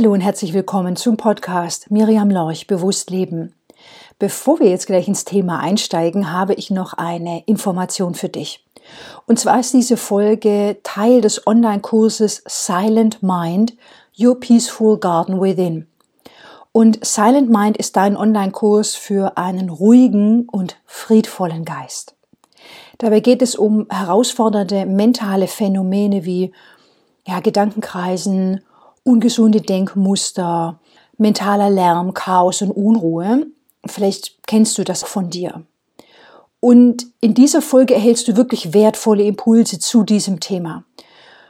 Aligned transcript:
Hallo 0.00 0.14
und 0.14 0.22
herzlich 0.22 0.54
willkommen 0.54 0.96
zum 0.96 1.18
Podcast 1.18 1.90
Miriam 1.90 2.30
Lorch 2.30 2.66
Bewusst 2.66 3.10
Leben. 3.10 3.52
Bevor 4.18 4.58
wir 4.58 4.70
jetzt 4.70 4.86
gleich 4.86 5.06
ins 5.08 5.26
Thema 5.26 5.60
einsteigen, 5.60 6.32
habe 6.32 6.54
ich 6.54 6.70
noch 6.70 6.94
eine 6.94 7.42
Information 7.44 8.14
für 8.14 8.30
dich. 8.30 8.64
Und 9.26 9.38
zwar 9.38 9.60
ist 9.60 9.74
diese 9.74 9.98
Folge 9.98 10.78
Teil 10.84 11.20
des 11.20 11.46
Online-Kurses 11.46 12.42
Silent 12.46 13.22
Mind, 13.22 13.74
Your 14.18 14.40
Peaceful 14.40 14.96
Garden 14.96 15.38
Within. 15.38 15.86
Und 16.72 17.04
Silent 17.04 17.50
Mind 17.50 17.76
ist 17.76 17.94
dein 17.94 18.16
Online-Kurs 18.16 18.94
für 18.94 19.36
einen 19.36 19.68
ruhigen 19.68 20.48
und 20.48 20.80
friedvollen 20.86 21.66
Geist. 21.66 22.14
Dabei 22.96 23.20
geht 23.20 23.42
es 23.42 23.54
um 23.54 23.86
herausfordernde 23.90 24.86
mentale 24.86 25.46
Phänomene 25.46 26.24
wie 26.24 26.52
ja, 27.26 27.40
Gedankenkreisen, 27.40 28.62
ungesunde 29.04 29.60
Denkmuster, 29.60 30.80
mentaler 31.18 31.70
Lärm, 31.70 32.14
Chaos 32.14 32.62
und 32.62 32.70
Unruhe. 32.70 33.46
Vielleicht 33.86 34.46
kennst 34.46 34.78
du 34.78 34.84
das 34.84 35.02
von 35.02 35.30
dir. 35.30 35.64
Und 36.60 37.06
in 37.20 37.34
dieser 37.34 37.62
Folge 37.62 37.94
erhältst 37.94 38.28
du 38.28 38.36
wirklich 38.36 38.74
wertvolle 38.74 39.24
Impulse 39.24 39.78
zu 39.78 40.02
diesem 40.02 40.40
Thema. 40.40 40.84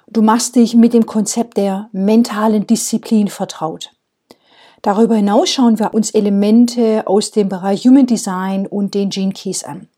Du 0.07 0.23
machst 0.23 0.57
dich 0.57 0.75
mit 0.75 0.93
dem 0.93 1.07
Konzept 1.07 1.57
der 1.57 1.89
mentalen 1.93 2.67
Disziplin 2.67 3.29
vertraut. 3.29 3.91
Darüber 4.83 5.17
hinaus 5.17 5.51
schauen 5.51 5.79
wir 5.79 5.93
uns 5.95 6.11
Elemente 6.11 7.07
aus 7.07 7.33
dem 7.33 7.49
Bereich 7.49 7.85
Human 7.85 8.07
Design 8.07 8.67
und 8.67 8.95
den 8.95 9.11
Gene 9.11 9.33
Keys 9.33 9.63
an. 9.63 9.89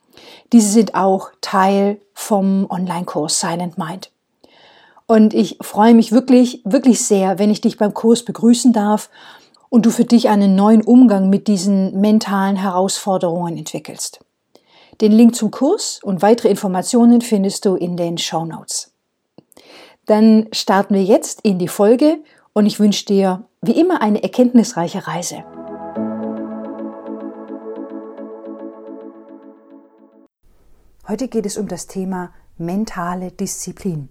Diese 0.53 0.70
sind 0.70 0.94
auch 0.94 1.31
Teil 1.41 2.00
vom 2.14 2.66
Online-Kurs 2.69 3.41
Silent 3.41 3.78
Mind. 3.78 4.11
Und 5.12 5.34
ich 5.34 5.58
freue 5.60 5.92
mich 5.92 6.10
wirklich, 6.10 6.62
wirklich 6.64 7.05
sehr, 7.05 7.38
wenn 7.38 7.50
ich 7.50 7.60
dich 7.60 7.77
beim 7.77 7.92
Kurs 7.92 8.24
begrüßen 8.24 8.72
darf 8.72 9.10
und 9.69 9.84
du 9.84 9.91
für 9.91 10.06
dich 10.06 10.30
einen 10.30 10.54
neuen 10.54 10.80
Umgang 10.80 11.28
mit 11.28 11.48
diesen 11.48 12.00
mentalen 12.00 12.56
Herausforderungen 12.56 13.58
entwickelst. 13.58 14.24
Den 15.02 15.12
Link 15.12 15.34
zum 15.34 15.50
Kurs 15.50 16.00
und 16.02 16.22
weitere 16.22 16.48
Informationen 16.48 17.20
findest 17.20 17.66
du 17.66 17.74
in 17.74 17.98
den 17.98 18.16
Show 18.16 18.46
Notes. 18.46 18.94
Dann 20.06 20.48
starten 20.50 20.94
wir 20.94 21.04
jetzt 21.04 21.42
in 21.42 21.58
die 21.58 21.69
Folge 21.69 22.16
und 22.54 22.64
ich 22.64 22.80
wünsche 22.80 23.04
dir 23.04 23.44
wie 23.60 23.78
immer 23.78 24.00
eine 24.00 24.22
erkenntnisreiche 24.22 25.06
Reise. 25.06 25.44
Heute 31.06 31.28
geht 31.28 31.44
es 31.44 31.58
um 31.58 31.69
das 31.69 31.86
Thema 31.86 32.32
mentale 32.56 33.30
Disziplin. 33.30 34.08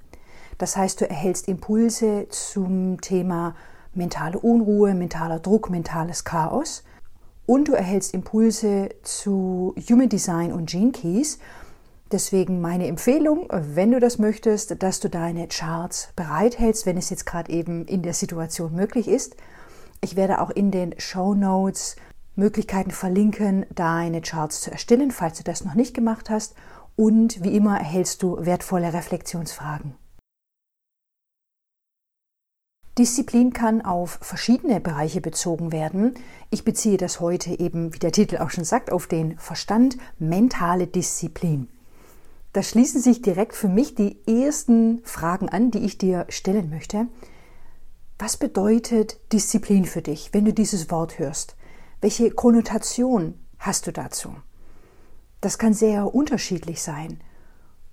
Das 0.62 0.78
heißt, 0.78 1.02
du 1.02 1.10
erhältst 1.10 1.48
Impulse 1.48 2.28
zum 2.30 3.02
Thema 3.02 3.56
mentale 3.96 4.38
Unruhe, 4.38 4.94
mentaler 4.94 5.40
Druck, 5.40 5.72
mentales 5.72 6.24
Chaos. 6.24 6.84
Und 7.48 7.68
du 7.68 7.74
erhältst 7.74 8.14
Impulse 8.14 8.90
zu 9.02 9.74
Human 9.90 10.08
Design 10.08 10.54
und 10.54 10.70
Gene 10.70 10.92
Keys. 10.92 11.40
Deswegen 12.12 12.62
meine 12.62 12.86
Empfehlung, 12.86 13.48
wenn 13.50 13.90
du 13.90 14.00
das 14.00 14.20
möchtest, 14.20 14.84
dass 14.84 15.00
du 15.00 15.10
deine 15.10 15.48
Charts 15.48 16.10
bereithältst, 16.16 16.86
wenn 16.86 16.96
es 16.96 17.10
jetzt 17.10 17.26
gerade 17.26 17.52
eben 17.52 17.88
in 17.88 18.04
der 18.04 18.14
Situation 18.14 18.76
möglich 18.76 19.08
ist. 19.08 19.38
Ich 20.02 20.16
werde 20.16 20.42
auch 20.42 20.52
in 20.52 20.70
den 20.70 20.94
Show 21.00 21.34
Notes 21.34 21.96
Möglichkeiten 22.36 22.92
verlinken, 22.92 23.66
deine 23.74 24.22
Charts 24.22 24.62
zu 24.62 24.70
erstellen, 24.70 25.10
falls 25.10 25.40
du 25.40 25.44
das 25.44 25.66
noch 25.66 25.74
nicht 25.74 25.96
gemacht 25.96 26.30
hast. 26.30 26.54
Und 26.96 27.44
wie 27.44 27.56
immer 27.56 27.80
erhältst 27.80 28.22
du 28.22 28.46
wertvolle 28.46 28.94
Reflexionsfragen. 28.94 29.96
Disziplin 32.98 33.54
kann 33.54 33.82
auf 33.82 34.20
verschiedene 34.22 34.82
Bereiche 34.82 35.22
bezogen 35.22 35.72
werden. 35.72 36.14
Ich 36.50 36.66
beziehe 36.66 36.98
das 36.98 37.22
heute 37.22 37.58
eben, 37.58 37.94
wie 37.94 38.00
der 38.00 38.12
Titel 38.12 38.38
auch 38.38 38.50
schon 38.50 38.66
sagt, 38.66 38.92
auf 38.92 39.08
den 39.08 39.38
Verstand, 39.38 39.98
mentale 40.20 40.88
Disziplin. 40.88 41.70
Da 42.52 42.62
schließen 42.62 43.02
sich 43.02 43.22
direkt 43.22 43.56
für 43.56 43.70
mich 43.70 43.96
die 43.96 44.18
ersten 44.28 45.00
Fragen 45.06 45.48
an, 45.48 45.72
die 45.72 45.80
ich 45.80 45.98
dir 45.98 46.26
stellen 46.28 46.70
möchte. 46.70 47.08
Was 48.20 48.36
bedeutet 48.36 49.20
Disziplin 49.32 49.86
für 49.86 50.02
dich, 50.02 50.34
wenn 50.34 50.44
du 50.44 50.52
dieses 50.52 50.92
Wort 50.92 51.18
hörst? 51.18 51.56
Welche 52.02 52.30
Konnotation 52.30 53.36
hast 53.58 53.88
du 53.88 53.94
dazu? 53.94 54.36
Das 55.40 55.58
kann 55.58 55.74
sehr 55.74 56.14
unterschiedlich 56.14 56.82
sein 56.82 57.24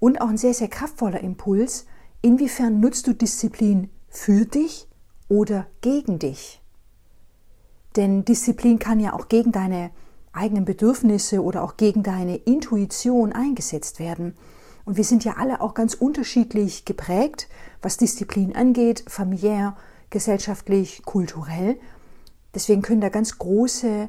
und 0.01 0.21
auch 0.21 0.29
ein 0.29 0.37
sehr, 0.37 0.55
sehr 0.55 0.69
kraftvoller 0.69 1.21
Impuls. 1.21 1.87
Inwiefern 2.21 2.81
nutzt 2.81 3.07
du 3.07 3.15
Disziplin 3.15 3.91
für 4.09 4.45
dich 4.45 4.88
oder 5.29 5.67
gegen 5.81 6.19
dich. 6.19 6.61
Denn 7.97 8.25
Disziplin 8.25 8.79
kann 8.79 9.01
ja 9.01 9.13
auch 9.13 9.29
gegen 9.29 9.53
deine 9.53 9.91
eigenen 10.33 10.65
Bedürfnisse 10.65 11.43
oder 11.43 11.63
auch 11.65 11.77
gegen 11.77 12.03
deine 12.03 12.37
Intuition 12.37 13.33
eingesetzt 13.33 13.99
werden. 13.99 14.37
Und 14.85 14.97
wir 14.97 15.05
sind 15.05 15.25
ja 15.25 15.35
alle 15.37 15.61
auch 15.61 15.75
ganz 15.75 15.95
unterschiedlich 15.95 16.85
geprägt, 16.85 17.49
was 17.83 17.97
Disziplin 17.97 18.55
angeht, 18.55 19.05
familiär, 19.07 19.77
gesellschaftlich, 20.11 21.03
kulturell. 21.05 21.79
Deswegen 22.55 22.83
können 22.83 23.01
da 23.01 23.09
ganz 23.09 23.39
große 23.39 24.09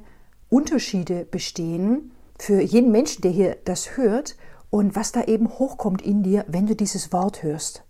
Unterschiede 0.50 1.26
bestehen 1.26 2.12
für 2.38 2.62
jeden 2.62 2.92
Menschen, 2.92 3.22
der 3.22 3.32
hier 3.32 3.58
das 3.66 3.98
hört 3.98 4.38
und 4.70 4.96
was 4.96 5.12
da 5.12 5.24
eben 5.24 5.50
hochkommt 5.50 6.02
in 6.02 6.24
dir, 6.24 6.46
wenn 6.48 6.68
du 6.68 6.76
dieses 6.76 7.12
Wort 7.12 7.44
hörst. 7.44 7.84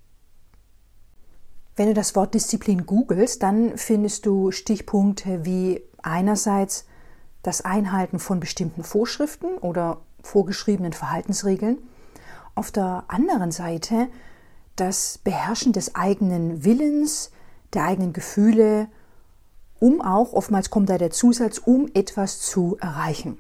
Wenn 1.80 1.88
du 1.88 1.94
das 1.94 2.14
Wort 2.14 2.34
Disziplin 2.34 2.86
googelst, 2.86 3.42
dann 3.42 3.78
findest 3.78 4.26
du 4.26 4.52
Stichpunkte 4.52 5.46
wie 5.46 5.82
einerseits 6.02 6.84
das 7.42 7.62
Einhalten 7.62 8.20
von 8.20 8.42
bestimmten 8.42 8.84
Vorschriften 8.84 9.58
oder 9.60 10.02
vorgeschriebenen 10.22 10.92
Verhaltensregeln, 10.92 11.78
auf 12.54 12.72
der 12.72 13.06
anderen 13.08 13.54
Seite 13.54 14.10
das 14.76 15.20
Beherrschen 15.24 15.72
des 15.72 15.96
eigenen 15.96 16.66
Willens, 16.66 17.32
der 17.74 17.86
eigenen 17.86 18.12
Gefühle, 18.12 18.90
um 19.80 20.02
auch, 20.02 20.34
oftmals 20.34 20.70
kommt 20.70 20.90
da 20.90 20.98
der 20.98 21.12
Zusatz, 21.12 21.60
um 21.60 21.90
etwas 21.94 22.42
zu 22.42 22.76
erreichen. 22.82 23.38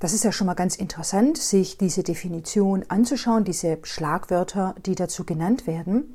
Das 0.00 0.12
ist 0.12 0.24
ja 0.24 0.32
schon 0.32 0.48
mal 0.48 0.52
ganz 0.52 0.76
interessant, 0.76 1.38
sich 1.38 1.78
diese 1.78 2.02
Definition 2.02 2.84
anzuschauen, 2.88 3.44
diese 3.44 3.78
Schlagwörter, 3.84 4.74
die 4.84 4.96
dazu 4.96 5.24
genannt 5.24 5.66
werden. 5.66 6.14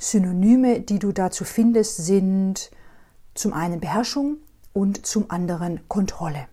Synonyme, 0.00 0.80
die 0.80 0.98
du 0.98 1.12
dazu 1.12 1.44
findest, 1.44 1.98
sind 1.98 2.70
zum 3.34 3.52
einen 3.52 3.80
Beherrschung 3.80 4.38
und 4.72 5.06
zum 5.06 5.30
anderen 5.30 5.86
Kontrolle. 5.88 6.48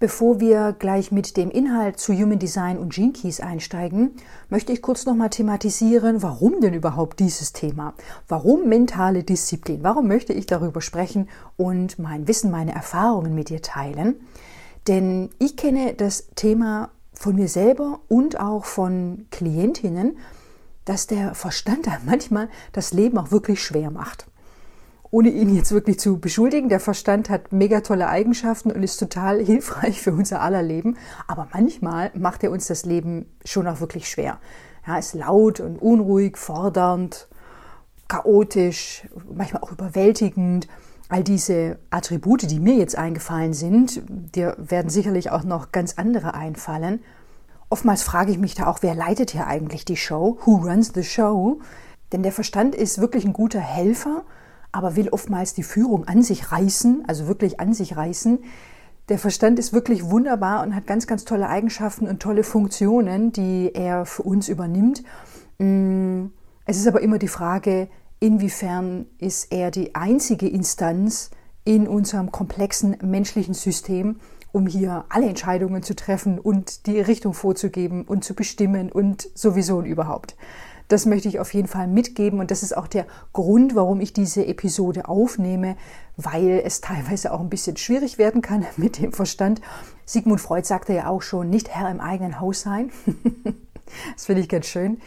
Bevor 0.00 0.40
wir 0.40 0.74
gleich 0.78 1.12
mit 1.12 1.36
dem 1.36 1.50
Inhalt 1.50 1.98
zu 1.98 2.14
Human 2.14 2.38
Design 2.38 2.78
und 2.78 2.94
Gene 2.94 3.12
Keys 3.12 3.40
einsteigen, 3.40 4.12
möchte 4.48 4.72
ich 4.72 4.80
kurz 4.80 5.04
nochmal 5.04 5.28
thematisieren, 5.28 6.22
warum 6.22 6.60
denn 6.60 6.72
überhaupt 6.72 7.20
dieses 7.20 7.52
Thema? 7.52 7.94
Warum 8.28 8.68
mentale 8.68 9.22
Disziplin? 9.22 9.82
Warum 9.82 10.06
möchte 10.06 10.32
ich 10.32 10.46
darüber 10.46 10.80
sprechen 10.80 11.28
und 11.56 11.98
mein 11.98 12.28
Wissen, 12.28 12.50
meine 12.50 12.74
Erfahrungen 12.74 13.34
mit 13.34 13.50
dir 13.50 13.60
teilen? 13.60 14.20
Denn 14.86 15.30
ich 15.38 15.56
kenne 15.56 15.92
das 15.94 16.28
Thema 16.34 16.90
von 17.12 17.34
mir 17.34 17.48
selber 17.48 18.00
und 18.08 18.40
auch 18.40 18.64
von 18.64 19.26
Klientinnen 19.30 20.16
dass 20.88 21.06
der 21.06 21.34
Verstand 21.34 21.86
da 21.86 21.98
manchmal 22.06 22.48
das 22.72 22.92
Leben 22.92 23.18
auch 23.18 23.30
wirklich 23.30 23.62
schwer 23.62 23.90
macht. 23.90 24.26
Ohne 25.10 25.28
ihn 25.28 25.54
jetzt 25.54 25.72
wirklich 25.72 25.98
zu 25.98 26.18
beschuldigen, 26.18 26.68
der 26.68 26.80
Verstand 26.80 27.30
hat 27.30 27.52
mega 27.52 27.80
tolle 27.80 28.08
Eigenschaften 28.08 28.70
und 28.70 28.82
ist 28.82 28.98
total 28.98 29.38
hilfreich 29.44 30.00
für 30.00 30.12
unser 30.12 30.40
aller 30.40 30.62
Leben, 30.62 30.96
aber 31.26 31.48
manchmal 31.52 32.10
macht 32.14 32.42
er 32.42 32.50
uns 32.50 32.66
das 32.66 32.86
Leben 32.86 33.26
schon 33.44 33.66
auch 33.66 33.80
wirklich 33.80 34.08
schwer. 34.08 34.38
Ja, 34.86 34.98
ist 34.98 35.14
laut 35.14 35.60
und 35.60 35.76
unruhig, 35.76 36.38
fordernd, 36.38 37.28
chaotisch, 38.08 39.06
manchmal 39.30 39.62
auch 39.62 39.72
überwältigend. 39.72 40.68
All 41.10 41.22
diese 41.22 41.78
Attribute, 41.90 42.50
die 42.50 42.60
mir 42.60 42.76
jetzt 42.76 42.96
eingefallen 42.96 43.52
sind, 43.52 44.02
dir 44.08 44.56
werden 44.58 44.88
sicherlich 44.88 45.30
auch 45.30 45.44
noch 45.44 45.72
ganz 45.72 45.94
andere 45.98 46.34
einfallen. 46.34 47.00
Oftmals 47.70 48.02
frage 48.02 48.32
ich 48.32 48.38
mich 48.38 48.54
da 48.54 48.66
auch, 48.66 48.78
wer 48.80 48.94
leitet 48.94 49.30
hier 49.30 49.46
eigentlich 49.46 49.84
die 49.84 49.96
Show? 49.96 50.38
Who 50.44 50.56
runs 50.56 50.92
the 50.94 51.04
show? 51.04 51.60
Denn 52.12 52.22
der 52.22 52.32
Verstand 52.32 52.74
ist 52.74 52.98
wirklich 52.98 53.26
ein 53.26 53.34
guter 53.34 53.60
Helfer, 53.60 54.24
aber 54.72 54.96
will 54.96 55.10
oftmals 55.10 55.52
die 55.52 55.62
Führung 55.62 56.06
an 56.08 56.22
sich 56.22 56.50
reißen, 56.50 57.04
also 57.06 57.26
wirklich 57.26 57.60
an 57.60 57.74
sich 57.74 57.96
reißen. 57.96 58.38
Der 59.10 59.18
Verstand 59.18 59.58
ist 59.58 59.72
wirklich 59.72 60.04
wunderbar 60.10 60.62
und 60.62 60.74
hat 60.74 60.86
ganz, 60.86 61.06
ganz 61.06 61.24
tolle 61.24 61.48
Eigenschaften 61.48 62.08
und 62.08 62.20
tolle 62.20 62.42
Funktionen, 62.42 63.32
die 63.32 63.70
er 63.74 64.06
für 64.06 64.22
uns 64.22 64.48
übernimmt. 64.48 65.02
Mm, 65.58 66.26
es 66.64 66.78
ist 66.78 66.86
aber 66.86 67.00
immer 67.00 67.18
die 67.18 67.28
Frage, 67.28 67.88
inwiefern 68.20 69.06
ist 69.18 69.52
er 69.52 69.70
die 69.70 69.94
einzige 69.94 70.48
Instanz 70.48 71.30
in 71.68 71.86
unserem 71.86 72.32
komplexen 72.32 72.96
menschlichen 73.02 73.52
System, 73.52 74.20
um 74.52 74.66
hier 74.66 75.04
alle 75.10 75.28
Entscheidungen 75.28 75.82
zu 75.82 75.94
treffen 75.94 76.38
und 76.38 76.86
die 76.86 76.98
Richtung 76.98 77.34
vorzugeben 77.34 78.04
und 78.06 78.24
zu 78.24 78.32
bestimmen 78.32 78.90
und 78.90 79.28
sowieso 79.34 79.76
und 79.76 79.84
überhaupt. 79.84 80.34
Das 80.88 81.04
möchte 81.04 81.28
ich 81.28 81.40
auf 81.40 81.52
jeden 81.52 81.68
Fall 81.68 81.86
mitgeben 81.86 82.40
und 82.40 82.50
das 82.50 82.62
ist 82.62 82.74
auch 82.74 82.86
der 82.86 83.06
Grund, 83.34 83.74
warum 83.74 84.00
ich 84.00 84.14
diese 84.14 84.46
Episode 84.46 85.10
aufnehme, 85.10 85.76
weil 86.16 86.62
es 86.64 86.80
teilweise 86.80 87.34
auch 87.34 87.40
ein 87.40 87.50
bisschen 87.50 87.76
schwierig 87.76 88.16
werden 88.16 88.40
kann 88.40 88.64
mit 88.78 88.98
dem 88.98 89.12
Verstand. 89.12 89.60
Sigmund 90.06 90.40
Freud 90.40 90.66
sagte 90.66 90.94
ja 90.94 91.08
auch 91.08 91.20
schon, 91.20 91.50
nicht 91.50 91.68
Herr 91.68 91.90
im 91.90 92.00
eigenen 92.00 92.40
Haus 92.40 92.62
sein. 92.62 92.90
das 94.14 94.24
finde 94.24 94.40
ich 94.40 94.48
ganz 94.48 94.64
schön. 94.64 95.02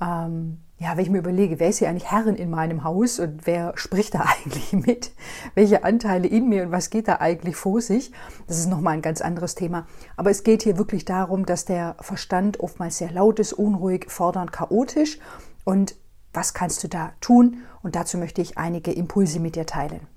Ähm, 0.00 0.58
ja, 0.82 0.96
wenn 0.96 1.04
ich 1.04 1.10
mir 1.10 1.18
überlege, 1.18 1.60
wer 1.60 1.68
ist 1.68 1.78
hier 1.78 1.88
eigentlich 1.88 2.10
Herrin 2.10 2.34
in 2.34 2.50
meinem 2.50 2.82
Haus 2.82 3.20
und 3.20 3.46
wer 3.46 3.72
spricht 3.76 4.14
da 4.14 4.20
eigentlich 4.44 4.72
mit? 4.72 5.12
Welche 5.54 5.84
Anteile 5.84 6.26
in 6.26 6.48
mir 6.48 6.64
und 6.64 6.72
was 6.72 6.90
geht 6.90 7.06
da 7.06 7.20
eigentlich 7.20 7.54
vor 7.54 7.80
sich? 7.80 8.10
Das 8.48 8.58
ist 8.58 8.68
nochmal 8.68 8.94
ein 8.94 9.02
ganz 9.02 9.20
anderes 9.20 9.54
Thema. 9.54 9.86
Aber 10.16 10.30
es 10.30 10.42
geht 10.42 10.62
hier 10.62 10.78
wirklich 10.78 11.04
darum, 11.04 11.46
dass 11.46 11.64
der 11.64 11.96
Verstand 12.00 12.58
oftmals 12.58 12.98
sehr 12.98 13.12
laut 13.12 13.38
ist, 13.38 13.52
unruhig, 13.52 14.10
fordernd, 14.10 14.52
chaotisch. 14.52 15.20
Und 15.64 15.94
was 16.32 16.52
kannst 16.52 16.82
du 16.82 16.88
da 16.88 17.12
tun? 17.20 17.58
Und 17.82 17.94
dazu 17.94 18.18
möchte 18.18 18.42
ich 18.42 18.58
einige 18.58 18.90
Impulse 18.90 19.38
mit 19.38 19.54
dir 19.54 19.66
teilen. 19.66 20.08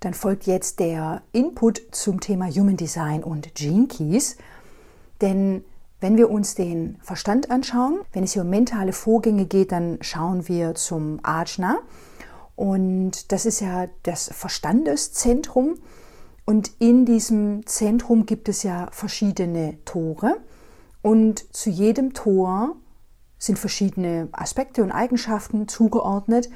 Dann 0.00 0.14
folgt 0.14 0.46
jetzt 0.46 0.80
der 0.80 1.22
Input 1.30 1.80
zum 1.92 2.20
Thema 2.20 2.48
Human 2.50 2.76
Design 2.76 3.22
und 3.22 3.54
Gene 3.54 3.86
Keys. 3.86 4.38
Denn 5.20 5.64
wenn 6.04 6.18
wir 6.18 6.28
uns 6.28 6.54
den 6.54 6.98
Verstand 7.00 7.50
anschauen, 7.50 8.00
wenn 8.12 8.24
es 8.24 8.34
hier 8.34 8.42
um 8.42 8.50
mentale 8.50 8.92
Vorgänge 8.92 9.46
geht, 9.46 9.72
dann 9.72 9.96
schauen 10.02 10.48
wir 10.48 10.74
zum 10.74 11.18
Ajna. 11.22 11.78
Und 12.56 13.32
das 13.32 13.46
ist 13.46 13.60
ja 13.60 13.86
das 14.02 14.28
Verstandeszentrum. 14.28 15.76
Und 16.44 16.72
in 16.78 17.06
diesem 17.06 17.66
Zentrum 17.66 18.26
gibt 18.26 18.50
es 18.50 18.64
ja 18.64 18.88
verschiedene 18.90 19.82
Tore. 19.86 20.36
Und 21.00 21.50
zu 21.56 21.70
jedem 21.70 22.12
Tor 22.12 22.76
sind 23.38 23.58
verschiedene 23.58 24.28
Aspekte 24.32 24.82
und 24.82 24.92
Eigenschaften 24.92 25.68
zugeordnet 25.68 26.50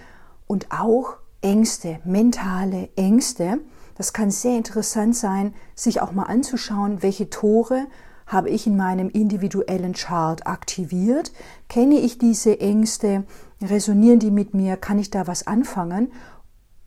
und 0.46 0.66
auch 0.72 1.16
Ängste, 1.40 2.00
mentale 2.04 2.90
Ängste. 2.96 3.60
Das 3.94 4.12
kann 4.12 4.30
sehr 4.30 4.58
interessant 4.58 5.16
sein, 5.16 5.54
sich 5.74 6.02
auch 6.02 6.12
mal 6.12 6.24
anzuschauen, 6.24 7.02
welche 7.02 7.30
Tore 7.30 7.86
habe 8.28 8.50
ich 8.50 8.66
in 8.66 8.76
meinem 8.76 9.08
individuellen 9.08 9.94
Chart 9.94 10.46
aktiviert? 10.46 11.32
Kenne 11.68 11.96
ich 11.96 12.18
diese 12.18 12.60
Ängste? 12.60 13.24
Resonieren 13.60 14.20
die 14.20 14.30
mit 14.30 14.54
mir? 14.54 14.76
Kann 14.76 14.98
ich 14.98 15.10
da 15.10 15.26
was 15.26 15.46
anfangen? 15.46 16.12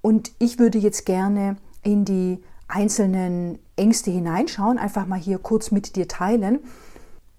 Und 0.01 0.31
ich 0.39 0.59
würde 0.59 0.77
jetzt 0.77 1.05
gerne 1.05 1.57
in 1.83 2.05
die 2.05 2.41
einzelnen 2.67 3.59
Ängste 3.75 4.11
hineinschauen, 4.11 4.77
einfach 4.77 5.05
mal 5.05 5.19
hier 5.19 5.39
kurz 5.39 5.71
mit 5.71 5.95
dir 5.95 6.07
teilen, 6.07 6.59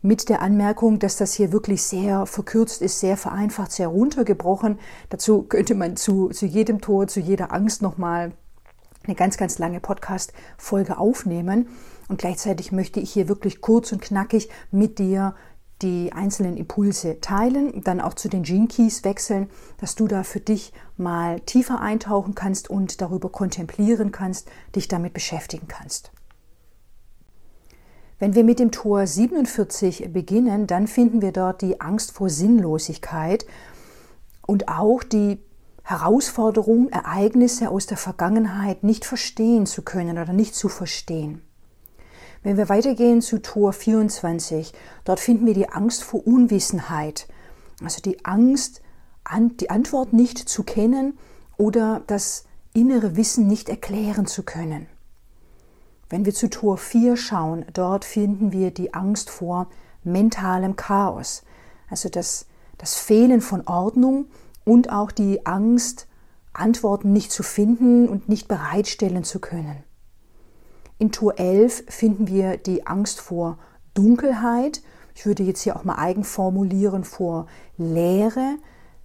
mit 0.02 0.28
der 0.28 0.42
Anmerkung, 0.42 0.98
dass 0.98 1.16
das 1.16 1.32
hier 1.32 1.52
wirklich 1.52 1.82
sehr 1.84 2.26
verkürzt 2.26 2.82
ist, 2.82 2.98
sehr 3.00 3.16
vereinfacht, 3.16 3.70
sehr 3.70 3.88
runtergebrochen. 3.88 4.80
Dazu 5.10 5.44
könnte 5.44 5.76
man 5.76 5.96
zu, 5.96 6.28
zu 6.30 6.44
jedem 6.44 6.80
Tor, 6.80 7.06
zu 7.06 7.20
jeder 7.20 7.52
Angst 7.52 7.82
nochmal 7.82 8.32
eine 9.04 9.14
ganz, 9.14 9.36
ganz 9.36 9.58
lange 9.58 9.80
Podcast-Folge 9.80 10.98
aufnehmen. 10.98 11.68
Und 12.12 12.18
gleichzeitig 12.18 12.72
möchte 12.72 13.00
ich 13.00 13.10
hier 13.10 13.26
wirklich 13.26 13.62
kurz 13.62 13.90
und 13.90 14.02
knackig 14.02 14.50
mit 14.70 14.98
dir 14.98 15.34
die 15.80 16.12
einzelnen 16.12 16.58
Impulse 16.58 17.22
teilen, 17.22 17.82
dann 17.84 18.02
auch 18.02 18.12
zu 18.12 18.28
den 18.28 18.42
Gene 18.42 18.68
Keys 18.68 19.02
wechseln, 19.02 19.48
dass 19.78 19.94
du 19.94 20.06
da 20.06 20.22
für 20.22 20.38
dich 20.38 20.74
mal 20.98 21.40
tiefer 21.40 21.80
eintauchen 21.80 22.34
kannst 22.34 22.68
und 22.68 23.00
darüber 23.00 23.30
kontemplieren 23.30 24.12
kannst, 24.12 24.50
dich 24.76 24.88
damit 24.88 25.14
beschäftigen 25.14 25.68
kannst. 25.68 26.12
Wenn 28.18 28.34
wir 28.34 28.44
mit 28.44 28.58
dem 28.58 28.72
Tor 28.72 29.06
47 29.06 30.12
beginnen, 30.12 30.66
dann 30.66 30.88
finden 30.88 31.22
wir 31.22 31.32
dort 31.32 31.62
die 31.62 31.80
Angst 31.80 32.12
vor 32.12 32.28
Sinnlosigkeit 32.28 33.46
und 34.46 34.68
auch 34.68 35.02
die 35.02 35.38
Herausforderung, 35.82 36.90
Ereignisse 36.90 37.70
aus 37.70 37.86
der 37.86 37.96
Vergangenheit 37.96 38.84
nicht 38.84 39.06
verstehen 39.06 39.64
zu 39.64 39.80
können 39.80 40.18
oder 40.18 40.34
nicht 40.34 40.54
zu 40.54 40.68
verstehen. 40.68 41.40
Wenn 42.42 42.56
wir 42.56 42.68
weitergehen 42.68 43.22
zu 43.22 43.40
Tor 43.40 43.72
24, 43.72 44.72
dort 45.04 45.20
finden 45.20 45.46
wir 45.46 45.54
die 45.54 45.68
Angst 45.68 46.02
vor 46.02 46.26
Unwissenheit, 46.26 47.28
also 47.82 48.00
die 48.00 48.24
Angst, 48.24 48.82
die 49.60 49.70
Antwort 49.70 50.12
nicht 50.12 50.38
zu 50.38 50.64
kennen 50.64 51.16
oder 51.56 52.02
das 52.08 52.44
innere 52.74 53.16
Wissen 53.16 53.46
nicht 53.46 53.68
erklären 53.68 54.26
zu 54.26 54.42
können. 54.42 54.88
Wenn 56.10 56.24
wir 56.24 56.34
zu 56.34 56.50
Tor 56.50 56.78
4 56.78 57.16
schauen, 57.16 57.64
dort 57.72 58.04
finden 58.04 58.50
wir 58.50 58.72
die 58.72 58.92
Angst 58.92 59.30
vor 59.30 59.68
mentalem 60.02 60.74
Chaos, 60.74 61.44
also 61.88 62.08
das, 62.08 62.46
das 62.76 62.96
Fehlen 62.96 63.40
von 63.40 63.66
Ordnung 63.66 64.26
und 64.64 64.90
auch 64.90 65.12
die 65.12 65.46
Angst, 65.46 66.08
Antworten 66.52 67.12
nicht 67.12 67.30
zu 67.30 67.42
finden 67.42 68.08
und 68.08 68.28
nicht 68.28 68.48
bereitstellen 68.48 69.24
zu 69.24 69.38
können. 69.38 69.84
In 71.02 71.10
Tour 71.10 71.36
11 71.36 71.86
finden 71.88 72.28
wir 72.28 72.56
die 72.58 72.86
Angst 72.86 73.20
vor 73.20 73.58
Dunkelheit. 73.92 74.82
Ich 75.16 75.26
würde 75.26 75.42
jetzt 75.42 75.62
hier 75.62 75.74
auch 75.74 75.82
mal 75.82 75.96
eigen 75.96 76.22
formulieren 76.22 77.02
vor 77.02 77.48
Leere. 77.76 78.54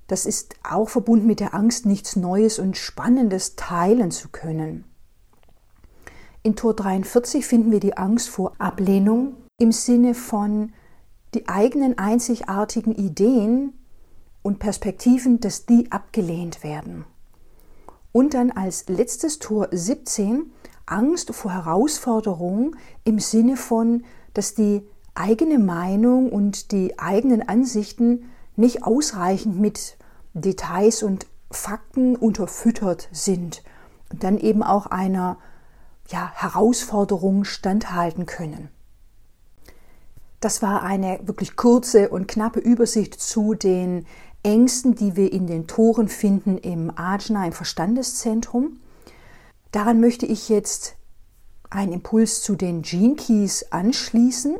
Das 0.05 0.27
ist 0.27 0.57
auch 0.61 0.89
verbunden 0.89 1.25
mit 1.25 1.39
der 1.39 1.55
Angst, 1.55 1.87
nichts 1.87 2.15
Neues 2.15 2.59
und 2.59 2.77
Spannendes 2.77 3.55
teilen 3.55 4.11
zu 4.11 4.29
können. 4.29 4.83
In 6.43 6.55
Tor 6.55 6.75
43 6.75 7.43
finden 7.43 7.71
wir 7.71 7.79
die 7.79 7.97
Angst 7.97 8.29
vor 8.29 8.53
Ablehnung 8.59 9.33
im 9.57 9.71
Sinne 9.71 10.13
von 10.13 10.73
die 11.33 11.49
eigenen 11.49 11.97
einzigartigen 11.97 12.93
Ideen 12.93 13.73
und 14.43 14.59
Perspektiven, 14.59 15.39
dass 15.39 15.65
die 15.65 15.91
abgelehnt 15.91 16.63
werden. 16.63 17.05
Und 18.11 18.35
dann 18.35 18.51
als 18.51 18.87
letztes 18.87 19.39
Tor 19.39 19.69
17 19.71 20.51
Angst 20.87 21.33
vor 21.33 21.53
Herausforderungen 21.53 22.75
im 23.03 23.19
Sinne 23.19 23.55
von, 23.55 24.03
dass 24.33 24.55
die 24.55 24.87
eigene 25.13 25.59
Meinung 25.59 26.31
und 26.31 26.71
die 26.71 26.97
eigenen 26.97 27.47
Ansichten 27.47 28.29
nicht 28.55 28.83
ausreichend 28.83 29.59
mit 29.59 29.97
Details 30.33 31.03
und 31.03 31.27
Fakten 31.51 32.15
unterfüttert 32.15 33.07
sind 33.11 33.63
und 34.11 34.23
dann 34.23 34.37
eben 34.37 34.63
auch 34.63 34.87
einer 34.87 35.37
ja, 36.09 36.31
Herausforderung 36.33 37.43
standhalten 37.43 38.25
können. 38.25 38.69
Das 40.39 40.61
war 40.61 40.83
eine 40.83 41.19
wirklich 41.23 41.55
kurze 41.55 42.09
und 42.09 42.27
knappe 42.27 42.59
Übersicht 42.59 43.19
zu 43.19 43.55
den 43.55 44.05
Ängsten, 44.43 44.95
die 44.95 45.15
wir 45.15 45.33
in 45.33 45.47
den 45.47 45.67
Toren 45.67 46.07
finden 46.07 46.57
im 46.57 46.91
Ajna, 46.95 47.45
im 47.45 47.53
Verstandeszentrum. 47.53 48.79
Daran 49.71 49.99
möchte 49.99 50.25
ich 50.25 50.49
jetzt 50.49 50.95
einen 51.69 51.91
Impuls 51.93 52.41
zu 52.41 52.55
den 52.55 52.81
Gene 52.81 53.15
Keys 53.15 53.65
anschließen. 53.71 54.57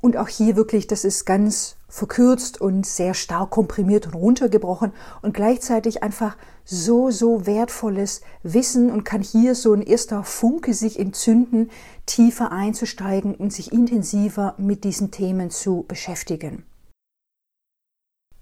Und 0.00 0.18
auch 0.18 0.28
hier 0.28 0.54
wirklich, 0.56 0.86
das 0.86 1.04
ist 1.04 1.24
ganz 1.24 1.76
verkürzt 1.88 2.60
und 2.60 2.84
sehr 2.84 3.14
stark 3.14 3.50
komprimiert 3.50 4.06
und 4.06 4.14
runtergebrochen 4.14 4.92
und 5.22 5.32
gleichzeitig 5.32 6.02
einfach 6.02 6.36
so, 6.64 7.10
so 7.10 7.46
wertvolles 7.46 8.20
Wissen 8.42 8.90
und 8.90 9.04
kann 9.04 9.22
hier 9.22 9.54
so 9.54 9.72
ein 9.72 9.80
erster 9.80 10.24
Funke 10.24 10.74
sich 10.74 10.98
entzünden, 10.98 11.70
tiefer 12.04 12.52
einzusteigen 12.52 13.34
und 13.34 13.52
sich 13.52 13.72
intensiver 13.72 14.54
mit 14.58 14.84
diesen 14.84 15.10
Themen 15.10 15.50
zu 15.50 15.84
beschäftigen. 15.88 16.66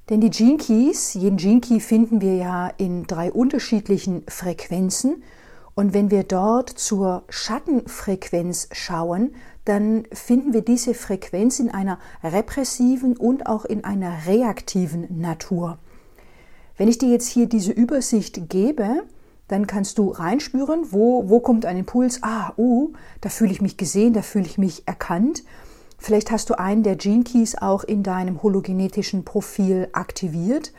Denn 0.09 0.21
die 0.21 0.31
Gene 0.31 0.57
Keys, 0.57 1.15
jeden 1.15 1.37
Gene 1.37 1.61
Key 1.61 1.79
finden 1.79 2.21
wir 2.21 2.35
ja 2.37 2.69
in 2.69 3.07
drei 3.07 3.31
unterschiedlichen 3.31 4.25
Frequenzen 4.29 5.23
und 5.75 5.95
wenn 5.95 6.11
wir 6.11 6.23
dort 6.25 6.69
zur 6.69 7.25
Schattenfrequenz 7.29 8.69
schauen, 8.73 9.35
dann 9.65 10.05
finden 10.13 10.53
wir 10.53 10.63
diese 10.63 10.93
Frequenz 10.93 11.61
in 11.61 11.71
einer 11.71 11.99
repressiven 12.23 13.17
und 13.17 13.47
auch 13.47 13.65
in 13.65 13.85
einer 13.85 14.27
reaktiven 14.27 15.21
Natur. 15.21 15.79
Wenn 16.77 16.89
ich 16.89 16.99
dir 16.99 17.09
jetzt 17.09 17.29
hier 17.29 17.47
diese 17.47 17.73
Übersicht 17.73 18.51
gebe, 18.51 19.05
dann 19.49 19.67
kannst 19.67 19.99
du 19.99 20.11
reinspüren, 20.11 20.93
wo, 20.93 21.29
wo 21.29 21.41
kommt 21.41 21.65
ein 21.65 21.77
Impuls, 21.77 22.23
ah, 22.23 22.53
uh, 22.57 22.93
da 23.21 23.29
fühle 23.29 23.53
ich 23.53 23.61
mich 23.61 23.77
gesehen, 23.77 24.15
da 24.15 24.23
fühle 24.23 24.47
ich 24.47 24.59
mich 24.59 24.87
erkannt. 24.87 25.45
Vielleicht 25.99 26.31
hast 26.31 26.51
du 26.51 26.59
einen 26.59 26.83
der 26.83 26.97
Gene 26.97 27.25
Keys 27.25 27.55
auch 27.57 27.85
in 27.85 28.03
deinem 28.03 28.43
hologenetischen 28.43 29.25
Profil 29.25 29.89
aktiviert 29.93 30.73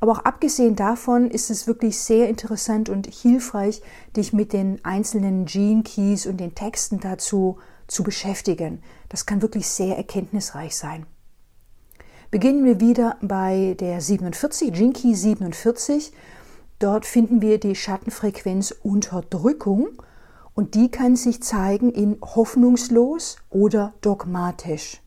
aber 0.00 0.12
auch 0.12 0.24
abgesehen 0.24 0.76
davon 0.76 1.30
ist 1.30 1.50
es 1.50 1.66
wirklich 1.66 1.98
sehr 1.98 2.28
interessant 2.28 2.88
und 2.88 3.06
hilfreich, 3.06 3.82
dich 4.16 4.32
mit 4.32 4.52
den 4.52 4.84
einzelnen 4.84 5.44
Gene 5.46 5.82
Keys 5.82 6.26
und 6.26 6.38
den 6.38 6.54
Texten 6.54 7.00
dazu 7.00 7.58
zu 7.88 8.04
beschäftigen. 8.04 8.82
Das 9.08 9.26
kann 9.26 9.42
wirklich 9.42 9.66
sehr 9.66 9.96
erkenntnisreich 9.96 10.76
sein. 10.76 11.06
Beginnen 12.30 12.64
wir 12.64 12.80
wieder 12.80 13.16
bei 13.22 13.74
der 13.80 14.00
47, 14.00 14.72
Gene 14.72 14.92
Key 14.92 15.14
47. 15.14 16.12
Dort 16.78 17.06
finden 17.06 17.40
wir 17.40 17.58
die 17.58 17.74
Schattenfrequenz 17.74 18.72
Unterdrückung 18.82 19.88
und 20.54 20.74
die 20.74 20.90
kann 20.90 21.16
sich 21.16 21.42
zeigen 21.42 21.90
in 21.90 22.18
hoffnungslos 22.20 23.36
oder 23.48 23.94
dogmatisch. 24.02 25.00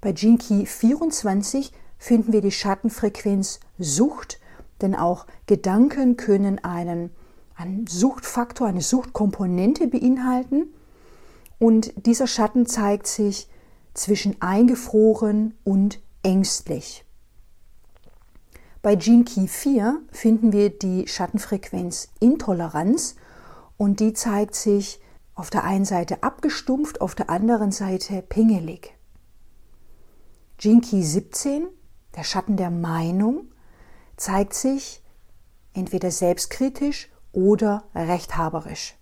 Bei 0.00 0.12
Gene 0.12 0.38
Key 0.38 0.64
24 0.64 1.72
finden 2.02 2.32
wir 2.32 2.40
die 2.40 2.50
Schattenfrequenz 2.50 3.60
Sucht, 3.78 4.40
denn 4.80 4.96
auch 4.96 5.24
Gedanken 5.46 6.16
können 6.16 6.58
einen, 6.64 7.10
einen 7.54 7.86
Suchtfaktor, 7.86 8.66
eine 8.66 8.80
Suchtkomponente 8.80 9.86
beinhalten. 9.86 10.74
Und 11.60 11.92
dieser 12.04 12.26
Schatten 12.26 12.66
zeigt 12.66 13.06
sich 13.06 13.48
zwischen 13.94 14.42
eingefroren 14.42 15.54
und 15.62 16.00
ängstlich. 16.24 17.04
Bei 18.82 18.96
Gene 18.96 19.22
Key 19.22 19.46
4 19.46 20.00
finden 20.10 20.52
wir 20.52 20.76
die 20.76 21.06
Schattenfrequenz 21.06 22.08
Intoleranz 22.18 23.14
und 23.76 24.00
die 24.00 24.12
zeigt 24.12 24.56
sich 24.56 25.00
auf 25.36 25.50
der 25.50 25.62
einen 25.62 25.84
Seite 25.84 26.24
abgestumpft, 26.24 27.00
auf 27.00 27.14
der 27.14 27.30
anderen 27.30 27.70
Seite 27.70 28.22
pingelig. 28.22 28.92
Gene 30.58 30.80
Key 30.80 31.02
17, 31.02 31.68
der 32.16 32.24
Schatten 32.24 32.56
der 32.56 32.70
Meinung, 32.70 33.46
zeigt 34.16 34.54
sich 34.54 35.02
entweder 35.74 36.10
selbstkritisch 36.10 37.10
oder 37.32 37.84
rechthaberisch. 37.94 38.96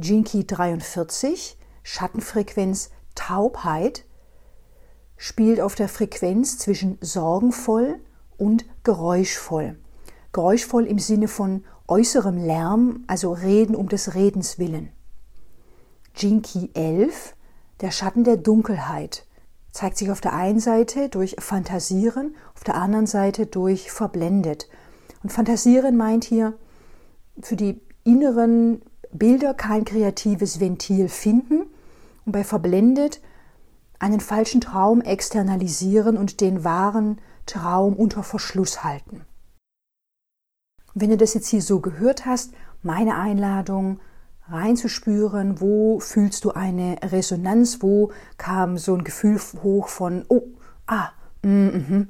Key 0.00 0.44
43, 0.44 1.58
Schattenfrequenz 1.82 2.90
Taubheit, 3.14 4.04
spielt 5.16 5.60
auf 5.60 5.74
der 5.74 5.88
Frequenz 5.88 6.58
zwischen 6.58 6.98
sorgenvoll 7.00 8.00
und 8.36 8.64
geräuschvoll. 8.82 9.78
Geräuschvoll 10.32 10.86
im 10.86 10.98
Sinne 10.98 11.28
von 11.28 11.64
äußerem 11.86 12.38
Lärm, 12.38 13.04
also 13.06 13.32
Reden 13.32 13.76
um 13.76 13.88
des 13.88 14.14
Redens 14.14 14.58
willen. 14.58 14.90
Jinki 16.16 16.70
11, 16.74 17.36
der 17.80 17.90
Schatten 17.90 18.24
der 18.24 18.36
Dunkelheit, 18.36 19.26
zeigt 19.72 19.96
sich 19.96 20.10
auf 20.10 20.20
der 20.20 20.34
einen 20.34 20.60
Seite 20.60 21.08
durch 21.08 21.36
Fantasieren, 21.38 22.36
auf 22.54 22.62
der 22.62 22.76
anderen 22.76 23.06
Seite 23.06 23.46
durch 23.46 23.90
verblendet. 23.90 24.68
Und 25.22 25.32
Fantasieren 25.32 25.96
meint 25.96 26.24
hier 26.24 26.54
für 27.40 27.56
die 27.56 27.80
inneren 28.04 28.82
Bilder 29.12 29.54
kein 29.54 29.84
kreatives 29.84 30.60
Ventil 30.60 31.08
finden 31.08 31.66
und 32.24 32.32
bei 32.32 32.44
verblendet 32.44 33.20
einen 33.98 34.20
falschen 34.20 34.60
Traum 34.60 35.00
externalisieren 35.00 36.16
und 36.16 36.40
den 36.40 36.64
wahren 36.64 37.20
Traum 37.46 37.94
unter 37.94 38.22
Verschluss 38.22 38.84
halten. 38.84 39.24
Wenn 40.94 41.10
du 41.10 41.16
das 41.16 41.34
jetzt 41.34 41.48
hier 41.48 41.62
so 41.62 41.80
gehört 41.80 42.26
hast, 42.26 42.52
meine 42.82 43.16
Einladung, 43.16 44.00
reinzuspüren, 44.48 45.60
wo 45.60 46.00
fühlst 46.00 46.44
du 46.44 46.52
eine 46.52 46.96
Resonanz, 47.02 47.78
wo 47.80 48.10
kam 48.38 48.78
so 48.78 48.94
ein 48.94 49.04
Gefühl 49.04 49.40
hoch 49.62 49.88
von, 49.88 50.24
oh, 50.28 50.42
ah, 50.86 51.10
mm, 51.42 51.48
mm, 51.48 52.08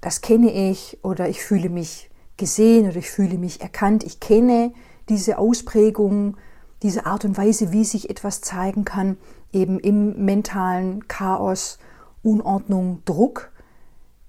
das 0.00 0.20
kenne 0.20 0.52
ich 0.70 0.98
oder 1.02 1.28
ich 1.28 1.42
fühle 1.42 1.68
mich 1.68 2.10
gesehen 2.36 2.88
oder 2.88 2.96
ich 2.96 3.10
fühle 3.10 3.38
mich 3.38 3.60
erkannt, 3.60 4.04
ich 4.04 4.20
kenne 4.20 4.72
diese 5.08 5.38
Ausprägung, 5.38 6.36
diese 6.82 7.06
Art 7.06 7.24
und 7.24 7.36
Weise, 7.36 7.72
wie 7.72 7.84
sich 7.84 8.10
etwas 8.10 8.40
zeigen 8.40 8.84
kann, 8.84 9.16
eben 9.52 9.78
im 9.78 10.24
mentalen 10.24 11.06
Chaos, 11.08 11.78
Unordnung, 12.22 13.02
Druck 13.04 13.52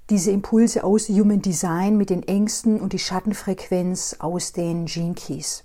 diese 0.09 0.31
Impulse 0.31 0.83
aus 0.83 1.09
Human 1.09 1.41
Design 1.41 1.97
mit 1.97 2.11
den 2.11 2.21
Ängsten 2.21 2.79
und 2.79 2.93
die 2.93 2.99
Schattenfrequenz 2.99 4.17
aus 4.19 4.51
den 4.51 4.85
Gene 4.85 5.15
Keys. 5.15 5.63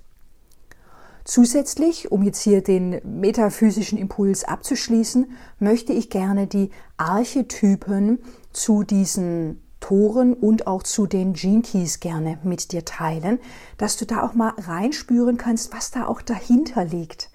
Zusätzlich, 1.31 2.11
um 2.11 2.25
jetzt 2.25 2.43
hier 2.43 2.61
den 2.61 3.01
metaphysischen 3.05 3.97
Impuls 3.99 4.43
abzuschließen, 4.43 5.31
möchte 5.61 5.93
ich 5.93 6.11
gerne 6.11 6.49
die 6.49 6.71
Archetypen 6.97 8.19
zu 8.53 8.83
diesen 8.83 9.63
Toren 9.79 10.35
und 10.35 10.67
auch 10.67 10.83
zu 10.83 11.07
den 11.07 11.35
Gene 11.35 11.63
Keys 11.63 12.01
gerne 12.01 12.41
mit 12.43 12.73
dir 12.73 12.85
teilen, 12.85 13.39
dass 13.79 13.97
du 13.97 14.07
da 14.07 14.25
auch 14.25 14.35
mal 14.35 14.55
reinspüren 14.59 15.37
kannst, 15.37 15.73
was 15.73 15.93
da 15.93 16.09
auch 16.09 16.21
dahinter 16.21 16.85
liegt. 16.85 17.31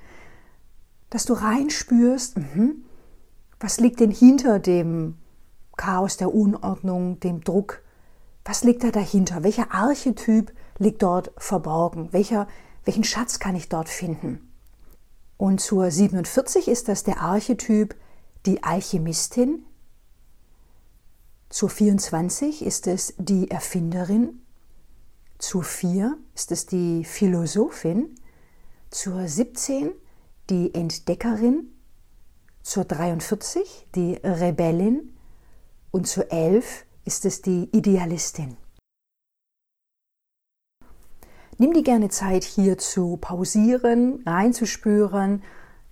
Dass 1.09 1.23
du 1.23 1.31
reinspürst, 1.31 2.35
mh, 2.37 2.71
was 3.61 3.79
liegt 3.79 4.01
denn 4.01 4.11
hinter 4.11 4.59
dem 4.59 5.15
Chaos, 5.77 6.17
der 6.17 6.35
Unordnung, 6.35 7.21
dem 7.21 7.45
Druck. 7.45 7.81
Was 8.43 8.65
liegt 8.65 8.83
da 8.83 8.91
dahinter? 8.91 9.45
Welcher 9.45 9.73
Archetyp 9.73 10.51
liegt 10.79 11.01
dort 11.01 11.31
verborgen? 11.37 12.11
Welcher, 12.11 12.49
welchen 12.85 13.03
Schatz 13.03 13.39
kann 13.39 13.55
ich 13.55 13.67
dort 13.69 13.89
finden? 13.89 14.51
Und 15.37 15.59
zur 15.59 15.91
47 15.91 16.67
ist 16.67 16.87
das 16.87 17.03
der 17.03 17.19
Archetyp 17.19 17.95
die 18.45 18.63
Alchemistin. 18.63 19.65
Zur 21.49 21.69
24 21.69 22.63
ist 22.63 22.87
es 22.87 23.13
die 23.17 23.49
Erfinderin. 23.49 24.41
Zur 25.37 25.63
4 25.63 26.17
ist 26.33 26.51
es 26.51 26.65
die 26.65 27.03
Philosophin. 27.03 28.15
Zur 28.91 29.27
17 29.27 29.91
die 30.49 30.73
Entdeckerin. 30.73 31.71
Zur 32.61 32.85
43 32.85 33.87
die 33.95 34.13
Rebellin 34.23 35.15
und 35.91 36.07
zu 36.07 36.29
elf 36.31 36.85
ist 37.03 37.25
es 37.25 37.41
die 37.41 37.69
Idealistin. 37.71 38.57
Nimm 41.57 41.73
dir 41.73 41.83
gerne 41.83 42.09
Zeit 42.09 42.43
hier 42.43 42.77
zu 42.77 43.17
pausieren, 43.17 44.21
reinzuspüren. 44.25 45.41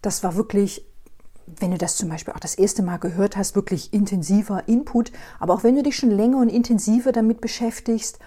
Das 0.01 0.21
war 0.21 0.35
wirklich, 0.35 0.85
wenn 1.45 1.71
du 1.71 1.77
das 1.77 1.95
zum 1.95 2.09
Beispiel 2.09 2.33
auch 2.33 2.39
das 2.39 2.55
erste 2.55 2.83
Mal 2.83 2.97
gehört 2.97 3.37
hast, 3.37 3.55
wirklich 3.55 3.93
intensiver 3.93 4.67
Input. 4.67 5.13
Aber 5.39 5.53
auch 5.53 5.63
wenn 5.63 5.75
du 5.75 5.83
dich 5.83 5.95
schon 5.95 6.11
länger 6.11 6.39
und 6.39 6.49
intensiver 6.49 7.13
damit 7.13 7.39
beschäftigst, 7.39 8.19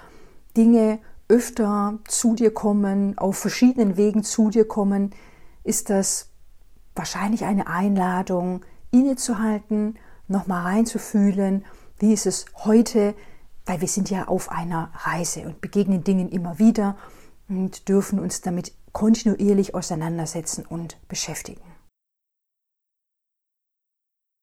Dinge 0.57 0.99
öfter 1.29 1.99
zu 2.09 2.35
dir 2.35 2.55
kommen, 2.55 3.19
auf 3.19 3.37
verschiedenen 3.37 3.99
Wegen 3.99 4.23
zu 4.23 4.49
dir 4.49 4.67
kommen, 4.67 5.11
ist 5.63 5.91
das 5.91 6.31
wahrscheinlich 6.95 7.45
eine 7.45 7.67
Einladung, 7.67 8.65
innezuhalten, 8.93 9.99
nochmal 10.27 10.63
reinzufühlen, 10.63 11.67
wie 11.99 12.15
ist 12.15 12.25
es 12.25 12.47
heute, 12.65 13.15
weil 13.67 13.83
wir 13.83 13.89
sind 13.89 14.09
ja 14.09 14.29
auf 14.29 14.51
einer 14.51 14.91
Reise 14.95 15.43
und 15.43 15.61
begegnen 15.61 16.03
Dingen 16.05 16.31
immer 16.31 16.59
wieder 16.59 16.97
und 17.49 17.89
dürfen 17.89 18.19
uns 18.19 18.41
damit 18.41 18.73
kontinuierlich 18.93 19.75
auseinandersetzen 19.75 20.65
und 20.67 20.97
beschäftigen. 21.09 21.63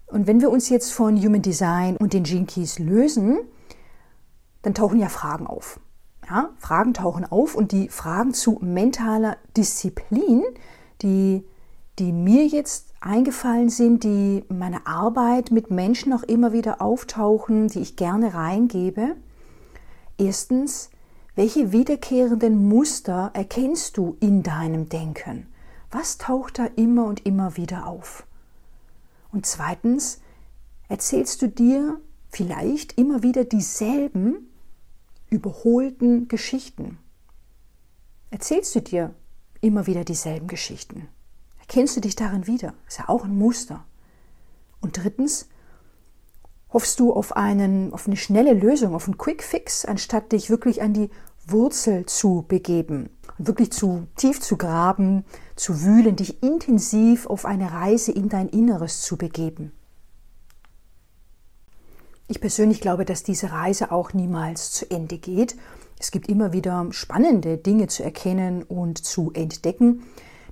Und 0.08 0.28
wenn 0.28 0.42
wir 0.42 0.52
uns 0.52 0.70
jetzt 0.70 0.92
von 0.92 1.18
Human 1.18 1.42
Design 1.42 1.98
und 1.98 2.14
den 2.14 2.24
Gene 2.24 2.46
Keys 2.46 2.78
lösen, 2.78 3.40
dann 4.62 4.76
tauchen 4.76 5.00
ja 5.00 5.10
Fragen 5.10 5.48
auf. 5.48 5.80
Ja, 6.30 6.52
Fragen 6.58 6.94
tauchen 6.94 7.26
auf 7.26 7.56
und 7.56 7.72
die 7.72 7.90
Fragen 7.90 8.34
zu 8.34 8.60
mentaler 8.62 9.38
Disziplin, 9.56 10.44
die 11.02 11.44
die 12.00 12.12
mir 12.12 12.46
jetzt 12.46 12.94
eingefallen 13.02 13.70
sind, 13.70 14.04
die 14.04 14.44
meine 14.50 14.88
Arbeit 14.88 15.52
mit 15.52 15.70
Menschen 15.70 16.14
auch 16.14 16.24
immer 16.24 16.54
wieder 16.54 16.82
auftauchen, 16.82 17.68
die 17.68 17.80
ich 17.80 17.96
gerne 17.96 18.34
reingebe. 18.34 19.16
Erstens, 20.18 20.90
welche 21.36 21.72
wiederkehrenden 21.72 22.68
Muster 22.68 23.32
erkennst 23.34 23.98
du 23.98 24.18
in 24.20 24.44
deinem 24.44 24.90
Denken? 24.90 25.48
Was 25.90 26.18
taucht 26.18 26.60
da 26.60 26.66
immer 26.76 27.06
und 27.06 27.26
immer 27.26 27.58
wieder 27.58 27.88
auf? 27.88 28.26
Und 29.32 29.46
zweitens, 29.46 30.20
erzählst 30.90 31.42
du 31.42 31.50
dir 31.50 32.00
vielleicht 32.30 32.98
immer 33.00 33.24
wieder 33.24 33.46
dieselben 33.46 34.48
überholten 35.30 36.28
Geschichten? 36.28 37.00
Erzählst 38.30 38.76
du 38.76 38.82
dir 38.82 39.14
immer 39.62 39.88
wieder 39.88 40.04
dieselben 40.04 40.48
Geschichten? 40.48 41.08
Erkennst 41.60 41.96
du 41.96 42.02
dich 42.02 42.16
darin 42.16 42.46
wieder? 42.46 42.76
Ist 42.88 43.00
ja 43.00 43.10
auch 43.10 43.24
ein 43.24 43.36
Muster. 43.36 43.86
Und 44.82 44.98
drittens, 44.98 45.48
hoffst 46.74 47.00
du 47.00 47.14
auf, 47.14 47.36
einen, 47.38 47.94
auf 47.94 48.08
eine 48.08 48.18
schnelle 48.18 48.54
Lösung, 48.54 48.96
auf 48.96 49.06
einen 49.06 49.18
Quick 49.18 49.44
Fix, 49.44 49.86
anstatt 49.86 50.32
dich 50.32 50.50
wirklich 50.50 50.82
an 50.82 50.94
die 50.94 51.10
Wurzel 51.46 52.06
zu 52.06 52.46
begeben 52.48 53.10
und 53.38 53.48
wirklich 53.48 53.72
zu 53.72 54.08
tief 54.16 54.42
zu 54.42 54.58
graben, 54.58 55.24
zu 55.56 55.84
wühlen, 55.84 56.16
dich 56.16 56.42
intensiv 56.42 57.28
auf 57.28 57.46
eine 57.46 57.72
Reise 57.72 58.12
in 58.12 58.30
dein 58.30 58.50
Inneres 58.50 59.02
zu 59.02 59.18
begeben. 59.18 59.72
Ich 62.28 62.42
persönlich 62.42 62.82
glaube, 62.82 63.06
dass 63.06 63.24
diese 63.24 63.52
Reise 63.52 63.92
auch 63.92 64.14
niemals 64.14 64.72
zu 64.72 64.90
Ende 64.90 65.18
geht. 65.18 65.56
Es 66.00 66.10
gibt 66.10 66.30
immer 66.30 66.54
wieder 66.54 66.88
spannende 66.92 67.58
Dinge 67.58 67.88
zu 67.88 68.04
erkennen 68.04 68.64
und 68.64 68.98
zu 68.98 69.32
entdecken. 69.34 70.04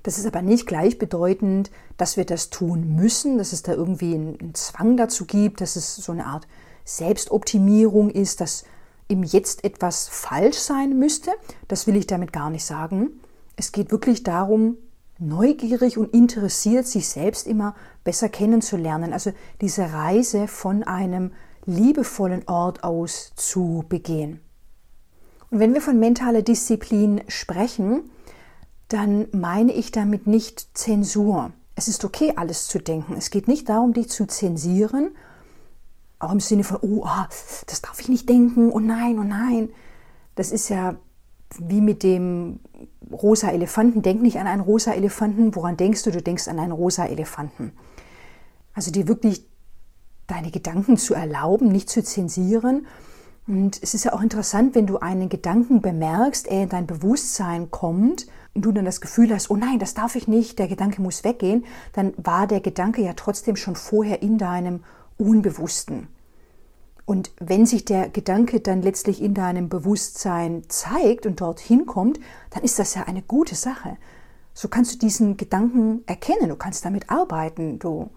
Das 0.02 0.18
ist 0.18 0.26
aber 0.26 0.42
nicht 0.42 0.66
gleichbedeutend, 0.66 1.70
dass 1.96 2.16
wir 2.16 2.24
das 2.24 2.50
tun 2.50 2.96
müssen, 2.96 3.38
dass 3.38 3.52
es 3.52 3.62
da 3.62 3.72
irgendwie 3.72 4.14
einen 4.14 4.54
Zwang 4.54 4.96
dazu 4.96 5.24
gibt, 5.26 5.60
dass 5.60 5.76
es 5.76 5.96
so 5.96 6.12
eine 6.12 6.26
Art 6.26 6.48
Selbstoptimierung 6.84 8.10
ist, 8.10 8.40
dass 8.40 8.64
im 9.08 9.22
Jetzt 9.22 9.64
etwas 9.64 10.08
falsch 10.08 10.58
sein 10.58 10.98
müsste. 10.98 11.30
Das 11.68 11.86
will 11.86 11.96
ich 11.96 12.06
damit 12.06 12.32
gar 12.32 12.50
nicht 12.50 12.64
sagen. 12.64 13.20
Es 13.56 13.70
geht 13.70 13.90
wirklich 13.90 14.22
darum, 14.22 14.76
neugierig 15.18 15.98
und 15.98 16.12
interessiert 16.12 16.86
sich 16.86 17.08
selbst 17.08 17.46
immer 17.46 17.74
besser 18.02 18.28
kennenzulernen. 18.28 19.12
Also 19.12 19.32
diese 19.60 19.92
Reise 19.92 20.48
von 20.48 20.82
einem 20.82 21.32
liebevollen 21.64 22.48
Ort 22.48 22.82
aus 22.82 23.32
zu 23.36 23.84
begehen. 23.88 24.40
Und 25.50 25.60
wenn 25.60 25.74
wir 25.74 25.80
von 25.80 26.00
mentaler 26.00 26.42
Disziplin 26.42 27.20
sprechen, 27.28 28.10
dann 28.92 29.28
meine 29.32 29.72
ich 29.72 29.90
damit 29.90 30.26
nicht 30.26 30.76
Zensur. 30.76 31.52
Es 31.74 31.88
ist 31.88 32.04
okay, 32.04 32.34
alles 32.36 32.66
zu 32.66 32.78
denken. 32.78 33.14
Es 33.16 33.30
geht 33.30 33.48
nicht 33.48 33.68
darum, 33.68 33.94
dich 33.94 34.10
zu 34.10 34.26
zensieren, 34.26 35.12
auch 36.18 36.32
im 36.32 36.40
Sinne 36.40 36.64
von, 36.64 36.78
oh, 36.82 37.04
ah, 37.04 37.28
das 37.66 37.82
darf 37.82 37.98
ich 38.00 38.08
nicht 38.08 38.28
denken, 38.28 38.70
oh 38.70 38.80
nein, 38.80 39.18
oh 39.18 39.24
nein. 39.24 39.70
Das 40.34 40.52
ist 40.52 40.68
ja 40.68 40.96
wie 41.58 41.80
mit 41.80 42.02
dem 42.02 42.60
rosa 43.10 43.50
Elefanten. 43.50 44.02
Denk 44.02 44.22
nicht 44.22 44.38
an 44.38 44.46
einen 44.46 44.62
rosa 44.62 44.92
Elefanten. 44.92 45.54
Woran 45.54 45.76
denkst 45.76 46.02
du? 46.04 46.10
Du 46.10 46.22
denkst 46.22 46.48
an 46.48 46.58
einen 46.58 46.72
rosa 46.72 47.06
Elefanten. 47.06 47.72
Also 48.74 48.90
dir 48.90 49.08
wirklich 49.08 49.46
deine 50.26 50.50
Gedanken 50.50 50.96
zu 50.96 51.14
erlauben, 51.14 51.68
nicht 51.68 51.90
zu 51.90 52.02
zensieren. 52.02 52.86
Und 53.46 53.82
es 53.82 53.94
ist 53.94 54.04
ja 54.04 54.12
auch 54.12 54.22
interessant, 54.22 54.74
wenn 54.74 54.86
du 54.86 54.98
einen 54.98 55.28
Gedanken 55.28 55.80
bemerkst, 55.80 56.46
er 56.46 56.62
in 56.62 56.68
dein 56.68 56.86
Bewusstsein 56.86 57.70
kommt 57.70 58.26
und 58.54 58.62
du 58.62 58.72
dann 58.72 58.84
das 58.84 59.00
Gefühl 59.00 59.32
hast, 59.32 59.50
oh 59.50 59.56
nein, 59.56 59.78
das 59.78 59.94
darf 59.94 60.14
ich 60.14 60.28
nicht, 60.28 60.58
der 60.58 60.68
Gedanke 60.68 61.00
muss 61.00 61.24
weggehen, 61.24 61.64
dann 61.92 62.12
war 62.16 62.46
der 62.46 62.60
Gedanke 62.60 63.02
ja 63.02 63.14
trotzdem 63.14 63.56
schon 63.56 63.76
vorher 63.76 64.22
in 64.22 64.38
deinem 64.38 64.84
Unbewussten. 65.16 66.08
Und 67.04 67.32
wenn 67.40 67.66
sich 67.66 67.84
der 67.84 68.08
Gedanke 68.08 68.60
dann 68.60 68.82
letztlich 68.82 69.22
in 69.22 69.34
deinem 69.34 69.68
Bewusstsein 69.68 70.62
zeigt 70.68 71.26
und 71.26 71.40
dorthin 71.40 71.86
kommt, 71.86 72.20
dann 72.50 72.62
ist 72.62 72.78
das 72.78 72.94
ja 72.94 73.04
eine 73.04 73.22
gute 73.22 73.54
Sache. 73.54 73.96
So 74.54 74.68
kannst 74.68 74.94
du 74.94 74.98
diesen 74.98 75.36
Gedanken 75.36 76.02
erkennen, 76.06 76.48
du 76.48 76.56
kannst 76.56 76.84
damit 76.84 77.10
arbeiten, 77.10 77.78
du 77.78 78.10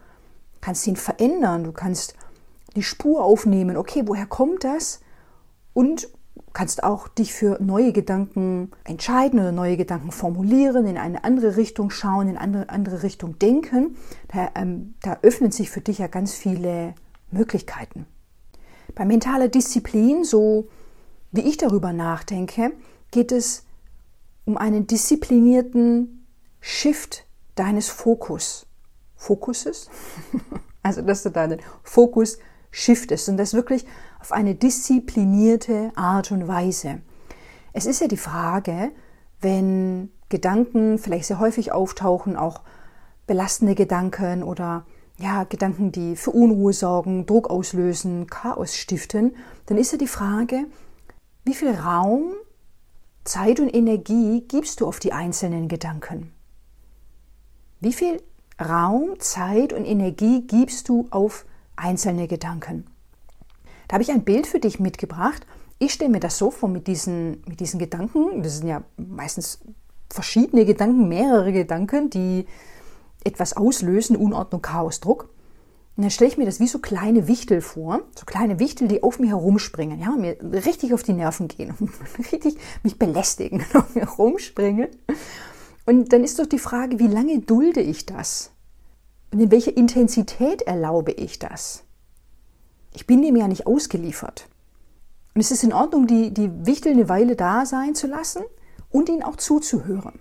kannst 0.62 0.86
ihn 0.86 0.98
verändern, 0.98 1.64
du 1.64 1.72
kannst 1.72 2.16
die 2.76 2.84
Spur 2.84 3.24
aufnehmen, 3.24 3.78
okay, 3.78 4.04
woher 4.06 4.26
kommt 4.26 4.64
das? 4.64 5.00
Und 5.74 6.10
kannst 6.56 6.84
auch 6.84 7.10
dich 7.10 7.34
für 7.34 7.62
neue 7.62 7.92
Gedanken 7.92 8.72
entscheiden 8.86 9.40
oder 9.40 9.52
neue 9.52 9.76
Gedanken 9.76 10.12
formulieren, 10.12 10.88
in 10.88 10.98
eine 10.98 11.26
andere 11.26 11.58
Richtung 11.58 11.92
schauen, 11.92 12.30
in 12.30 12.38
eine 12.38 12.70
andere 12.70 13.04
Richtung 13.04 13.38
denken. 13.38 13.98
Da, 14.30 14.50
ähm, 14.56 14.96
da 15.02 15.20
öffnen 15.22 15.52
sich 15.52 15.70
für 15.70 15.82
dich 15.82 16.00
ja 16.00 16.08
ganz 16.08 16.34
viele 16.34 16.96
Möglichkeiten. 17.30 18.08
Bei 18.96 19.04
mentaler 19.04 19.50
Disziplin, 19.50 20.24
so 20.24 20.70
wie 21.32 21.42
ich 21.42 21.58
darüber 21.58 21.92
nachdenke, 21.92 22.72
geht 23.12 23.34
es 23.34 23.66
um 24.46 24.58
einen 24.58 24.88
disziplinierten 24.88 26.26
Shift 26.62 27.26
deines 27.56 27.90
Fokus. 27.90 28.66
Fokuses? 29.18 29.90
also, 30.84 31.02
dass 31.02 31.24
du 31.24 31.32
deinen 31.32 31.60
Fokus 31.84 32.38
shiftest 32.72 33.28
und 33.28 33.36
das 33.36 33.54
wirklich 33.54 33.86
auf 34.26 34.32
eine 34.32 34.56
disziplinierte 34.56 35.92
Art 35.96 36.32
und 36.32 36.48
Weise. 36.48 37.00
Es 37.74 37.86
ist 37.86 38.02
ja 38.02 38.08
die 38.08 38.18
Frage, 38.18 38.92
wenn 39.40 40.10
Gedanken 40.30 40.98
vielleicht 40.98 41.26
sehr 41.26 41.38
häufig 41.38 41.72
auftauchen, 41.72 42.36
auch 42.36 42.62
belastende 43.28 43.76
Gedanken 43.76 44.42
oder 44.42 44.88
ja, 45.20 45.44
Gedanken, 45.44 45.92
die 45.92 46.16
für 46.16 46.32
Unruhe 46.32 46.74
sorgen, 46.74 47.28
Druck 47.28 47.52
auslösen, 47.52 48.26
Chaos 48.26 48.76
stiften, 48.76 49.36
dann 49.68 49.78
ist 49.78 49.92
ja 49.92 50.00
die 50.00 50.08
Frage, 50.08 50.66
wie 51.44 51.54
viel 51.54 51.76
Raum, 51.76 52.34
Zeit 53.26 53.60
und 53.60 53.70
Energie 53.76 54.44
gibst 54.48 54.82
du 54.82 54.88
auf 54.88 54.98
die 54.98 55.14
einzelnen 55.14 55.68
Gedanken? 55.68 56.34
Wie 57.80 57.94
viel 57.94 58.24
Raum, 58.60 59.20
Zeit 59.20 59.72
und 59.72 59.86
Energie 59.86 60.42
gibst 60.48 60.90
du 60.90 61.06
auf 61.12 61.46
einzelne 61.76 62.28
Gedanken? 62.28 62.88
Da 63.88 63.94
habe 63.94 64.04
ich 64.04 64.12
ein 64.12 64.24
Bild 64.24 64.48
für 64.48 64.60
dich 64.60 64.80
mitgebracht. 64.80 65.46
Ich 65.80 65.94
stelle 65.94 66.12
mir 66.12 66.20
das 66.20 66.38
so 66.38 66.52
vor 66.52 66.70
mit 66.70 66.88
diesen, 66.88 67.44
mit 67.48 67.60
diesen 67.60 67.80
Gedanken. 67.80 68.42
Das 68.44 68.58
sind 68.58 68.68
ja 68.68 68.84
meistens 68.98 69.60
verschiedene 70.10 70.66
Gedanken, 70.66 71.10
mehrere 71.10 71.52
Gedanken, 71.52 72.10
die 72.10 72.46
etwas 73.24 73.58
auslösen, 73.58 74.16
Unordnung, 74.16 74.62
Chaos, 74.62 75.00
Druck. 75.00 75.30
Und 75.98 76.04
dann 76.04 76.12
stelle 76.12 76.30
ich 76.30 76.38
mir 76.38 76.46
das 76.46 76.60
wie 76.60 76.68
so 76.68 76.80
kleine 76.80 77.28
Wichtel 77.28 77.62
vor, 77.62 78.02
so 78.18 78.26
kleine 78.26 78.60
Wichtel, 78.60 78.88
die 78.88 79.02
auf 79.02 79.20
mir 79.20 79.30
herumspringen, 79.30 80.00
ja, 80.00 80.12
mir 80.12 80.38
richtig 80.42 80.94
auf 80.94 81.04
die 81.04 81.14
Nerven 81.14 81.48
gehen 81.48 81.74
richtig 82.32 82.58
mich 82.84 83.00
belästigen 83.00 83.64
auf 83.74 83.96
mir 83.96 84.02
herumspringen. 84.02 84.90
Und 85.86 86.12
dann 86.12 86.24
ist 86.24 86.40
doch 86.40 86.48
die 86.48 86.60
Frage, 86.60 87.00
wie 87.00 87.08
lange 87.08 87.40
dulde 87.40 87.80
ich 87.80 88.06
das? 88.06 88.52
Und 89.32 89.40
in 89.40 89.52
welcher 89.52 89.76
Intensität 89.76 90.64
erlaube 90.64 91.12
ich 91.12 91.40
das? 91.40 91.84
Ich 92.96 93.06
bin 93.06 93.22
dem 93.22 93.36
ja 93.36 93.48
nicht 93.48 93.68
ausgeliefert. 93.68 94.48
Und 95.34 95.42
es 95.42 95.52
ist 95.52 95.64
in 95.64 95.74
Ordnung, 95.74 96.08
die, 96.08 96.34
die 96.34 96.50
Wichtel 96.66 96.94
eine 96.94 97.10
Weile 97.10 97.36
da 97.36 97.66
sein 97.66 97.94
zu 97.94 98.08
lassen 98.08 98.44
und 98.90 99.10
ihnen 99.10 99.22
auch 99.22 99.36
zuzuhören. 99.36 100.20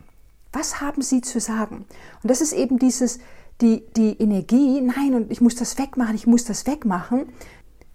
Was 0.52 0.80
haben 0.80 1.02
sie 1.02 1.20
zu 1.20 1.38
sagen? 1.38 1.86
Und 2.22 2.30
das 2.30 2.40
ist 2.40 2.52
eben 2.52 2.78
dieses, 2.78 3.20
die, 3.60 3.86
die 3.96 4.20
Energie, 4.20 4.80
nein, 4.80 5.14
und 5.14 5.30
ich 5.30 5.40
muss 5.40 5.54
das 5.54 5.78
wegmachen, 5.78 6.16
ich 6.16 6.26
muss 6.26 6.44
das 6.44 6.66
wegmachen. 6.66 7.26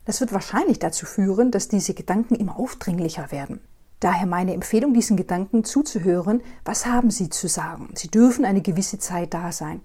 Das 0.05 0.21
wird 0.21 0.31
wahrscheinlich 0.31 0.79
dazu 0.79 1.05
führen, 1.05 1.51
dass 1.51 1.67
diese 1.67 1.93
Gedanken 1.93 2.35
immer 2.35 2.57
aufdringlicher 2.57 3.31
werden. 3.31 3.59
Daher 3.99 4.27
meine 4.27 4.53
Empfehlung, 4.53 4.93
diesen 4.93 5.17
Gedanken 5.17 5.65
zuzuhören, 5.65 6.41
was 6.63 6.85
haben 6.85 7.11
sie 7.11 7.29
zu 7.29 7.49
sagen? 7.49 7.89
Sie 7.95 8.07
dürfen 8.07 8.45
eine 8.45 8.61
gewisse 8.61 8.97
Zeit 8.97 9.33
da 9.33 9.51
sein. 9.51 9.81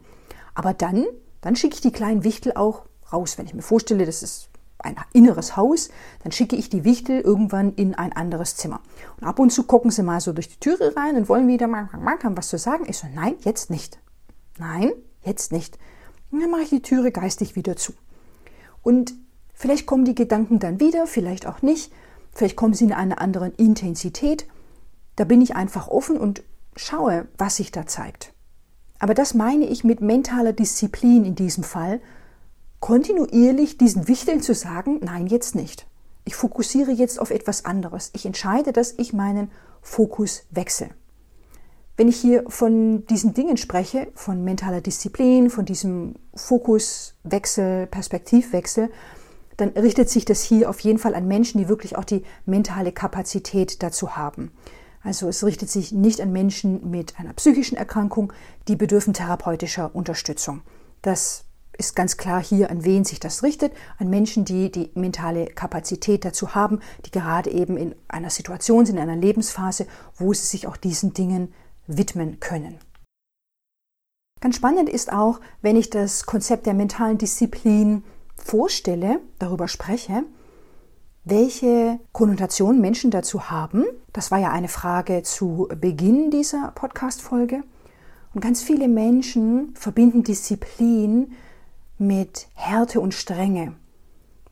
Aber 0.55 0.73
dann, 0.73 1.05
dann 1.41 1.57
schicke 1.57 1.75
ich 1.75 1.81
die 1.81 1.91
kleinen 1.91 2.23
Wichtel 2.23 2.53
auch 2.55 2.85
raus. 3.13 3.39
Wenn 3.39 3.47
ich 3.47 3.55
mir 3.55 3.63
vorstelle, 3.63 4.07
das 4.07 4.23
ist 4.23 4.51
ein 4.85 4.97
inneres 5.13 5.57
Haus, 5.57 5.89
dann 6.23 6.33
schicke 6.33 6.57
ich 6.57 6.71
die 6.71 6.85
Wichtel 6.85 7.21
irgendwann 7.21 7.75
in 7.75 7.95
ein 7.95 8.13
anderes 8.13 8.57
Zimmer. 8.57 8.81
Und 9.21 9.27
ab 9.27 9.39
und 9.39 9.51
zu 9.51 9.65
gucken 9.65 9.91
sie 9.91 10.03
mal 10.03 10.21
so 10.21 10.33
durch 10.33 10.49
die 10.49 10.61
Türe 10.61 10.95
rein 10.97 11.17
und 11.17 11.29
wollen 11.29 11.49
wieder 11.49 11.67
mal, 11.67 11.89
haben 11.93 12.37
was 12.37 12.49
zu 12.49 12.59
sagen. 12.59 12.85
Ich 12.89 12.99
so, 12.99 13.07
nein, 13.15 13.35
jetzt 13.41 13.71
nicht. 13.71 13.99
Nein, 14.59 14.93
jetzt 15.23 15.53
nicht. 15.53 15.79
Und 16.31 16.41
dann 16.41 16.51
mache 16.51 16.63
ich 16.63 16.71
die 16.71 16.83
Türe 16.83 17.13
geistig 17.13 17.57
wieder 17.57 17.77
zu. 17.77 17.93
Und 18.83 19.15
vielleicht 19.55 19.87
kommen 19.87 20.05
die 20.05 20.15
Gedanken 20.15 20.59
dann 20.59 20.81
wieder, 20.81 21.07
vielleicht 21.07 21.47
auch 21.47 21.63
nicht. 21.63 21.93
Vielleicht 22.33 22.57
kommen 22.57 22.75
sie 22.75 22.85
in 22.85 22.93
einer 22.93 23.21
anderen 23.21 23.53
Intensität. 23.55 24.47
Da 25.17 25.25
bin 25.25 25.41
ich 25.41 25.55
einfach 25.55 25.89
offen 25.89 26.17
und 26.17 26.43
schaue, 26.77 27.29
was 27.39 27.57
sich 27.57 27.71
da 27.71 27.87
zeigt. 27.87 28.33
Aber 28.99 29.15
das 29.15 29.35
meine 29.35 29.67
ich 29.67 29.85
mit 29.85 30.01
mentaler 30.01 30.53
Disziplin 30.53 31.25
in 31.25 31.35
diesem 31.35 31.63
Fall 31.63 32.01
kontinuierlich 32.85 33.79
diesen 33.79 34.09
Wichteln 34.09 34.43
zu 34.43 34.53
sagen, 34.53 35.01
nein, 35.03 35.27
jetzt 35.27 35.55
nicht. 35.55 35.87
Ich 36.27 36.35
fokussiere 36.35 36.91
jetzt 36.91 37.19
auf 37.19 37.31
etwas 37.31 37.65
anderes. 37.65 38.11
Ich 38.13 38.27
entscheide, 38.27 38.75
dass 38.75 38.93
ich 38.99 39.15
meinen 39.15 39.51
Fokus 39.81 40.43
wechsle. 40.51 40.91
Wenn 41.97 42.09
ich 42.09 42.17
hier 42.17 42.45
von 42.47 43.07
diesen 43.07 43.33
Dingen 43.33 43.57
spreche, 43.57 44.09
von 44.15 44.45
mentaler 44.45 44.83
Disziplin, 44.83 45.49
von 45.49 45.65
diesem 45.65 46.17
Fokuswechsel, 46.35 47.87
Perspektivwechsel, 47.87 48.91
dann 49.57 49.71
richtet 49.71 50.11
sich 50.11 50.27
das 50.27 50.43
hier 50.43 50.69
auf 50.69 50.81
jeden 50.81 50.99
Fall 50.99 51.15
an 51.15 51.27
Menschen, 51.27 51.57
die 51.57 51.71
wirklich 51.71 51.97
auch 51.97 52.05
die 52.05 52.23
mentale 52.45 52.93
Kapazität 52.93 53.83
dazu 53.83 54.15
haben. 54.15 54.53
Also 55.03 55.27
es 55.27 55.43
richtet 55.43 55.71
sich 55.71 55.93
nicht 55.93 56.21
an 56.21 56.33
Menschen 56.33 56.91
mit 56.91 57.19
einer 57.19 57.33
psychischen 57.33 57.79
Erkrankung, 57.79 58.35
die 58.69 58.77
bedürfen 58.77 59.15
therapeutischer 59.15 59.95
Unterstützung. 59.95 60.61
Das 61.01 61.44
ist 61.79 61.97
ganz 61.97 62.17
klar 62.17 62.43
hier, 62.43 62.71
an 62.71 62.85
wen 62.85 63.05
sich 63.05 63.21
das 63.21 63.43
richtet, 63.43 63.73
an 63.99 64.09
Menschen, 64.09 64.45
die 64.45 64.71
die 64.71 64.91
mentale 64.95 65.47
Kapazität 65.47 66.25
dazu 66.25 66.55
haben, 66.55 66.81
die 67.07 67.11
gerade 67.11 67.51
eben 67.51 67.77
in 67.77 67.95
einer 68.09 68.31
Situation 68.31 68.87
sind, 68.87 68.97
in 68.97 69.03
einer 69.03 69.21
Lebensphase, 69.21 69.87
wo 70.17 70.33
sie 70.33 70.47
sich 70.47 70.67
auch 70.67 70.77
diesen 70.77 71.15
Dingen 71.15 71.53
widmen 71.87 72.41
können. 72.41 72.79
Ganz 74.41 74.57
spannend 74.57 74.89
ist 74.89 75.13
auch, 75.13 75.41
wenn 75.63 75.77
ich 75.77 75.91
das 75.91 76.27
Konzept 76.27 76.67
der 76.67 76.75
mentalen 76.75 77.19
Disziplin 77.19 78.05
vorstelle, 78.37 79.21
darüber 79.39 79.69
spreche, 79.69 80.25
welche 81.25 81.99
Konnotationen 82.13 82.81
Menschen 82.81 83.11
dazu 83.11 83.51
haben. 83.51 83.85
Das 84.13 84.31
war 84.31 84.39
ja 84.39 84.51
eine 84.51 84.69
Frage 84.69 85.23
zu 85.23 85.69
Beginn 85.81 86.31
dieser 86.31 86.73
Podcast-Folge. 86.75 87.63
Und 88.35 88.41
ganz 88.43 88.63
viele 88.63 88.89
Menschen 88.89 89.75
verbinden 89.75 90.23
Disziplin 90.23 91.33
mit 91.99 92.49
Härte 92.55 93.01
und 93.01 93.15
Strenge, 93.15 93.75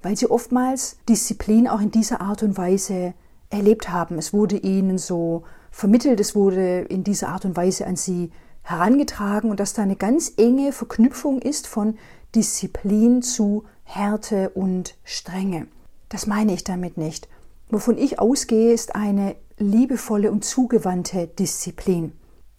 weil 0.02 0.16
sie 0.16 0.30
oftmals 0.30 0.96
Disziplin 1.08 1.68
auch 1.68 1.80
in 1.80 1.90
dieser 1.90 2.20
Art 2.20 2.42
und 2.42 2.56
Weise 2.56 3.14
erlebt 3.50 3.90
haben. 3.90 4.18
Es 4.18 4.32
wurde 4.32 4.56
ihnen 4.56 4.98
so 4.98 5.44
vermittelt, 5.70 6.20
es 6.20 6.34
wurde 6.34 6.80
in 6.82 7.04
dieser 7.04 7.28
Art 7.28 7.44
und 7.44 7.56
Weise 7.56 7.86
an 7.86 7.96
sie 7.96 8.30
herangetragen 8.62 9.50
und 9.50 9.60
dass 9.60 9.74
da 9.74 9.82
eine 9.82 9.96
ganz 9.96 10.32
enge 10.36 10.72
Verknüpfung 10.72 11.40
ist 11.40 11.66
von 11.66 11.98
Disziplin 12.34 13.22
zu 13.22 13.64
Härte 13.84 14.50
und 14.50 14.96
Strenge. 15.04 15.66
Das 16.08 16.26
meine 16.26 16.54
ich 16.54 16.64
damit 16.64 16.96
nicht. 16.96 17.28
Wovon 17.68 17.98
ich 17.98 18.18
ausgehe, 18.18 18.72
ist 18.72 18.94
eine 18.94 19.34
liebevolle 19.58 20.30
und 20.30 20.44
zugewandte 20.44 21.26
Disziplin. 21.26 22.12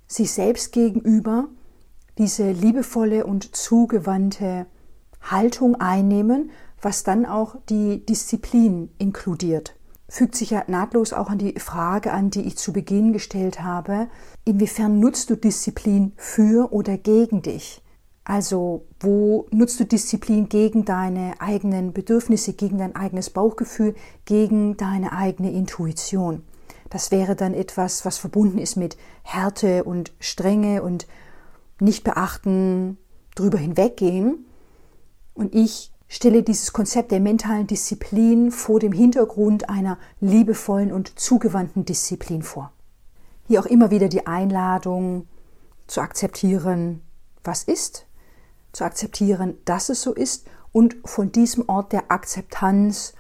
Sich 0.08 0.32
selbst 0.32 0.72
gegenüber 0.72 1.48
diese 2.18 2.52
liebevolle 2.52 3.26
und 3.26 3.56
zugewandte 3.56 4.66
Haltung 5.22 5.76
einnehmen, 5.76 6.52
was 6.82 7.04
dann 7.04 7.26
auch 7.26 7.56
die 7.70 8.06
Disziplin 8.06 8.90
inkludiert. 8.98 9.76
Fügt 10.10 10.36
sich 10.36 10.52
ja 10.52 10.64
nahtlos 10.68 11.14
auch 11.14 11.30
an 11.30 11.40
die 11.40 11.60
Frage 11.60 12.12
an, 12.12 12.30
die 12.30 12.42
ich 12.42 12.58
zu 12.58 12.74
Beginn 12.74 13.14
gestellt 13.14 13.64
habe. 13.64 14.10
Inwiefern 14.46 15.00
nutzt 15.00 15.30
du 15.30 15.36
Disziplin 15.36 16.14
für 16.18 16.72
oder 16.72 16.98
gegen 16.98 17.42
dich? 17.42 17.82
Also, 18.26 18.86
wo 19.00 19.48
nutzt 19.52 19.80
du 19.80 19.86
Disziplin 19.86 20.48
gegen 20.48 20.86
deine 20.86 21.34
eigenen 21.40 21.94
Bedürfnisse, 21.94 22.54
gegen 22.54 22.78
dein 22.78 22.96
eigenes 22.96 23.30
Bauchgefühl, 23.32 23.96
gegen 24.26 24.78
deine 24.78 25.14
eigene 25.14 25.52
Intuition? 25.52 26.44
Das 26.90 27.12
wäre 27.12 27.36
dann 27.36 27.54
etwas, 27.54 28.06
was 28.06 28.20
verbunden 28.20 28.60
ist 28.60 28.76
mit 28.76 28.98
Härte 29.24 29.84
und 29.84 30.14
Strenge 30.20 30.84
und 30.84 31.08
nicht 31.84 32.04
beachten, 32.04 32.98
drüber 33.36 33.58
hinweggehen. 33.58 34.46
Und 35.34 35.54
ich 35.54 35.92
stelle 36.08 36.44
dieses 36.44 36.74
Konzept 36.74 37.12
der 37.12 37.20
mentalen 37.20 37.68
Disziplin 37.68 38.52
vor 38.52 38.80
dem 38.80 38.92
Hintergrund 38.92 39.70
einer 39.70 39.98
liebevollen 40.20 40.92
und 40.92 41.20
zugewandten 41.20 41.86
Disziplin 41.86 42.42
vor. 42.44 42.72
Hier 43.48 43.60
auch 43.60 43.66
immer 43.66 43.92
wieder 43.92 44.08
die 44.08 44.26
Einladung 44.26 45.28
zu 45.88 46.02
akzeptieren, 46.02 47.02
was 47.44 47.64
ist, 47.64 48.08
zu 48.72 48.84
akzeptieren, 48.86 49.58
dass 49.66 49.90
es 49.90 50.02
so 50.02 50.14
ist 50.14 50.48
und 50.72 50.96
von 51.06 51.32
diesem 51.32 51.68
Ort 51.68 51.92
der 51.92 52.12
Akzeptanz 52.12 53.14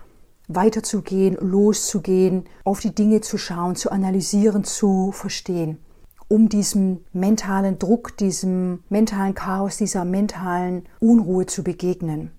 weiterzugehen, 0.47 1.37
loszugehen, 1.39 2.45
auf 2.63 2.79
die 2.79 2.93
Dinge 2.93 3.21
zu 3.21 3.37
schauen, 3.37 3.75
zu 3.75 3.91
analysieren, 3.91 4.63
zu 4.63 5.11
verstehen, 5.11 5.79
um 6.27 6.49
diesem 6.49 7.03
mentalen 7.13 7.79
Druck, 7.79 8.17
diesem 8.17 8.83
mentalen 8.89 9.33
Chaos, 9.33 9.77
dieser 9.77 10.05
mentalen 10.05 10.83
Unruhe 10.99 11.45
zu 11.45 11.63
begegnen. 11.63 12.31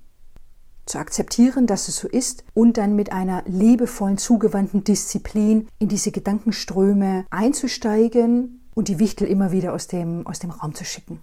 Zu 0.87 0.99
akzeptieren, 0.99 1.66
dass 1.66 1.88
es 1.88 1.97
so 1.97 2.09
ist 2.09 2.44
und 2.53 2.77
dann 2.77 2.94
mit 2.94 3.11
einer 3.11 3.42
liebevollen, 3.47 4.18
zugewandten 4.18 4.85
Disziplin 4.85 5.68
in 5.79 5.88
diese 5.88 6.11
Gedankenströme 6.11 7.25
einzusteigen 7.31 8.61
und 8.75 8.88
die 8.88 8.99
Wichtel 8.99 9.27
immer 9.27 9.51
wieder 9.51 9.73
aus 9.73 9.87
dem, 9.87 10.27
aus 10.27 10.40
dem 10.40 10.51
Raum 10.51 10.75
zu 10.75 10.85
schicken. 10.85 11.20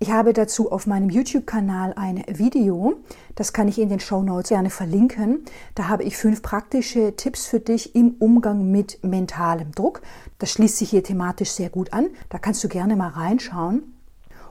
Ich 0.00 0.10
habe 0.10 0.32
dazu 0.32 0.72
auf 0.72 0.88
meinem 0.88 1.08
YouTube-Kanal 1.08 1.92
ein 1.94 2.24
Video, 2.26 2.96
das 3.36 3.52
kann 3.52 3.68
ich 3.68 3.78
in 3.78 3.88
den 3.88 4.00
Show 4.00 4.22
Notes 4.22 4.48
gerne 4.48 4.68
verlinken. 4.68 5.44
Da 5.76 5.86
habe 5.86 6.02
ich 6.02 6.16
fünf 6.16 6.42
praktische 6.42 7.14
Tipps 7.14 7.46
für 7.46 7.60
dich 7.60 7.94
im 7.94 8.16
Umgang 8.18 8.72
mit 8.72 9.04
mentalem 9.04 9.70
Druck. 9.70 10.02
Das 10.38 10.50
schließt 10.50 10.78
sich 10.78 10.90
hier 10.90 11.04
thematisch 11.04 11.50
sehr 11.50 11.70
gut 11.70 11.92
an. 11.92 12.08
Da 12.28 12.38
kannst 12.38 12.64
du 12.64 12.68
gerne 12.68 12.96
mal 12.96 13.10
reinschauen. 13.10 13.94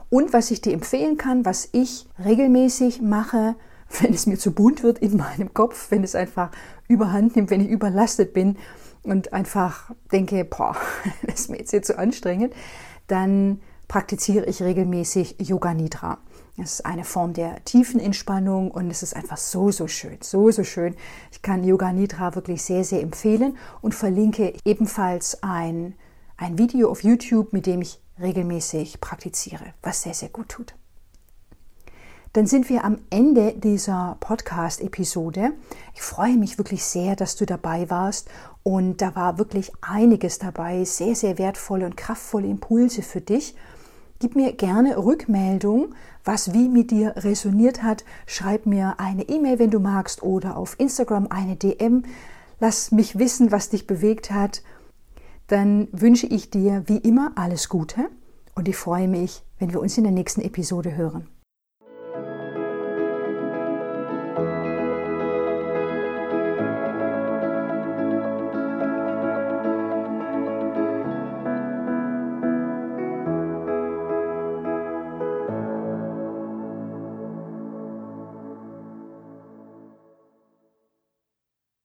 Und 0.08 0.32
was 0.32 0.50
ich 0.50 0.62
dir 0.62 0.72
empfehlen 0.72 1.18
kann, 1.18 1.44
was 1.44 1.68
ich 1.72 2.06
regelmäßig 2.24 3.02
mache, 3.02 3.54
wenn 4.00 4.14
es 4.14 4.26
mir 4.26 4.38
zu 4.38 4.52
bunt 4.52 4.82
wird 4.82 4.98
in 5.00 5.18
meinem 5.18 5.52
Kopf, 5.52 5.90
wenn 5.90 6.04
es 6.04 6.14
einfach 6.14 6.52
überhand 6.88 7.36
nimmt, 7.36 7.50
wenn 7.50 7.60
ich 7.60 7.68
überlastet 7.68 8.32
bin 8.32 8.56
und 9.02 9.34
einfach 9.34 9.90
denke, 10.10 10.46
boah, 10.46 10.74
das 11.26 11.40
ist 11.40 11.50
mir 11.50 11.58
jetzt 11.58 11.70
hier 11.70 11.82
zu 11.82 11.98
anstrengend, 11.98 12.54
dann 13.08 13.60
praktiziere 13.88 14.46
ich 14.46 14.62
regelmäßig 14.62 15.36
Yoga 15.38 15.74
Nidra. 15.74 16.18
Es 16.56 16.74
ist 16.74 16.86
eine 16.86 17.04
Form 17.04 17.32
der 17.32 17.64
tiefen 17.64 17.98
Entspannung 17.98 18.70
und 18.70 18.90
es 18.90 19.02
ist 19.02 19.16
einfach 19.16 19.36
so, 19.36 19.70
so 19.70 19.88
schön, 19.88 20.18
so, 20.20 20.50
so 20.50 20.62
schön. 20.62 20.94
Ich 21.32 21.42
kann 21.42 21.64
Yoga 21.64 21.92
Nidra 21.92 22.34
wirklich 22.34 22.62
sehr, 22.62 22.84
sehr 22.84 23.02
empfehlen 23.02 23.56
und 23.80 23.94
verlinke 23.94 24.54
ebenfalls 24.64 25.42
ein, 25.42 25.94
ein 26.36 26.58
Video 26.58 26.90
auf 26.90 27.02
YouTube, 27.02 27.52
mit 27.52 27.66
dem 27.66 27.82
ich 27.82 28.00
regelmäßig 28.20 29.00
praktiziere, 29.00 29.74
was 29.82 30.02
sehr, 30.02 30.14
sehr 30.14 30.28
gut 30.28 30.48
tut. 30.48 30.74
Dann 32.34 32.46
sind 32.48 32.68
wir 32.68 32.84
am 32.84 32.98
Ende 33.10 33.52
dieser 33.52 34.16
Podcast-Episode. 34.18 35.52
Ich 35.94 36.02
freue 36.02 36.36
mich 36.36 36.58
wirklich 36.58 36.82
sehr, 36.82 37.14
dass 37.14 37.36
du 37.36 37.46
dabei 37.46 37.90
warst 37.90 38.28
und 38.64 39.02
da 39.02 39.14
war 39.14 39.38
wirklich 39.38 39.70
einiges 39.82 40.38
dabei, 40.38 40.84
sehr, 40.84 41.14
sehr 41.14 41.38
wertvolle 41.38 41.84
und 41.84 41.98
kraftvolle 41.98 42.48
Impulse 42.48 43.02
für 43.02 43.20
dich. 43.20 43.54
Gib 44.18 44.36
mir 44.36 44.54
gerne 44.54 44.96
Rückmeldung, 44.96 45.94
was 46.24 46.54
wie 46.54 46.70
mit 46.70 46.90
dir 46.90 47.12
resoniert 47.16 47.82
hat. 47.82 48.04
Schreib 48.26 48.64
mir 48.64 48.94
eine 48.98 49.28
E-Mail, 49.28 49.58
wenn 49.58 49.70
du 49.70 49.80
magst, 49.80 50.22
oder 50.22 50.56
auf 50.56 50.80
Instagram 50.80 51.26
eine 51.28 51.56
DM. 51.56 52.04
Lass 52.58 52.90
mich 52.90 53.18
wissen, 53.18 53.52
was 53.52 53.68
dich 53.68 53.86
bewegt 53.86 54.30
hat. 54.30 54.62
Dann 55.46 55.88
wünsche 55.92 56.26
ich 56.26 56.50
dir 56.50 56.84
wie 56.86 56.96
immer 56.96 57.32
alles 57.36 57.68
Gute 57.68 58.08
und 58.54 58.66
ich 58.66 58.76
freue 58.76 59.08
mich, 59.08 59.42
wenn 59.58 59.74
wir 59.74 59.80
uns 59.80 59.98
in 59.98 60.04
der 60.04 60.12
nächsten 60.12 60.40
Episode 60.40 60.96
hören. 60.96 61.28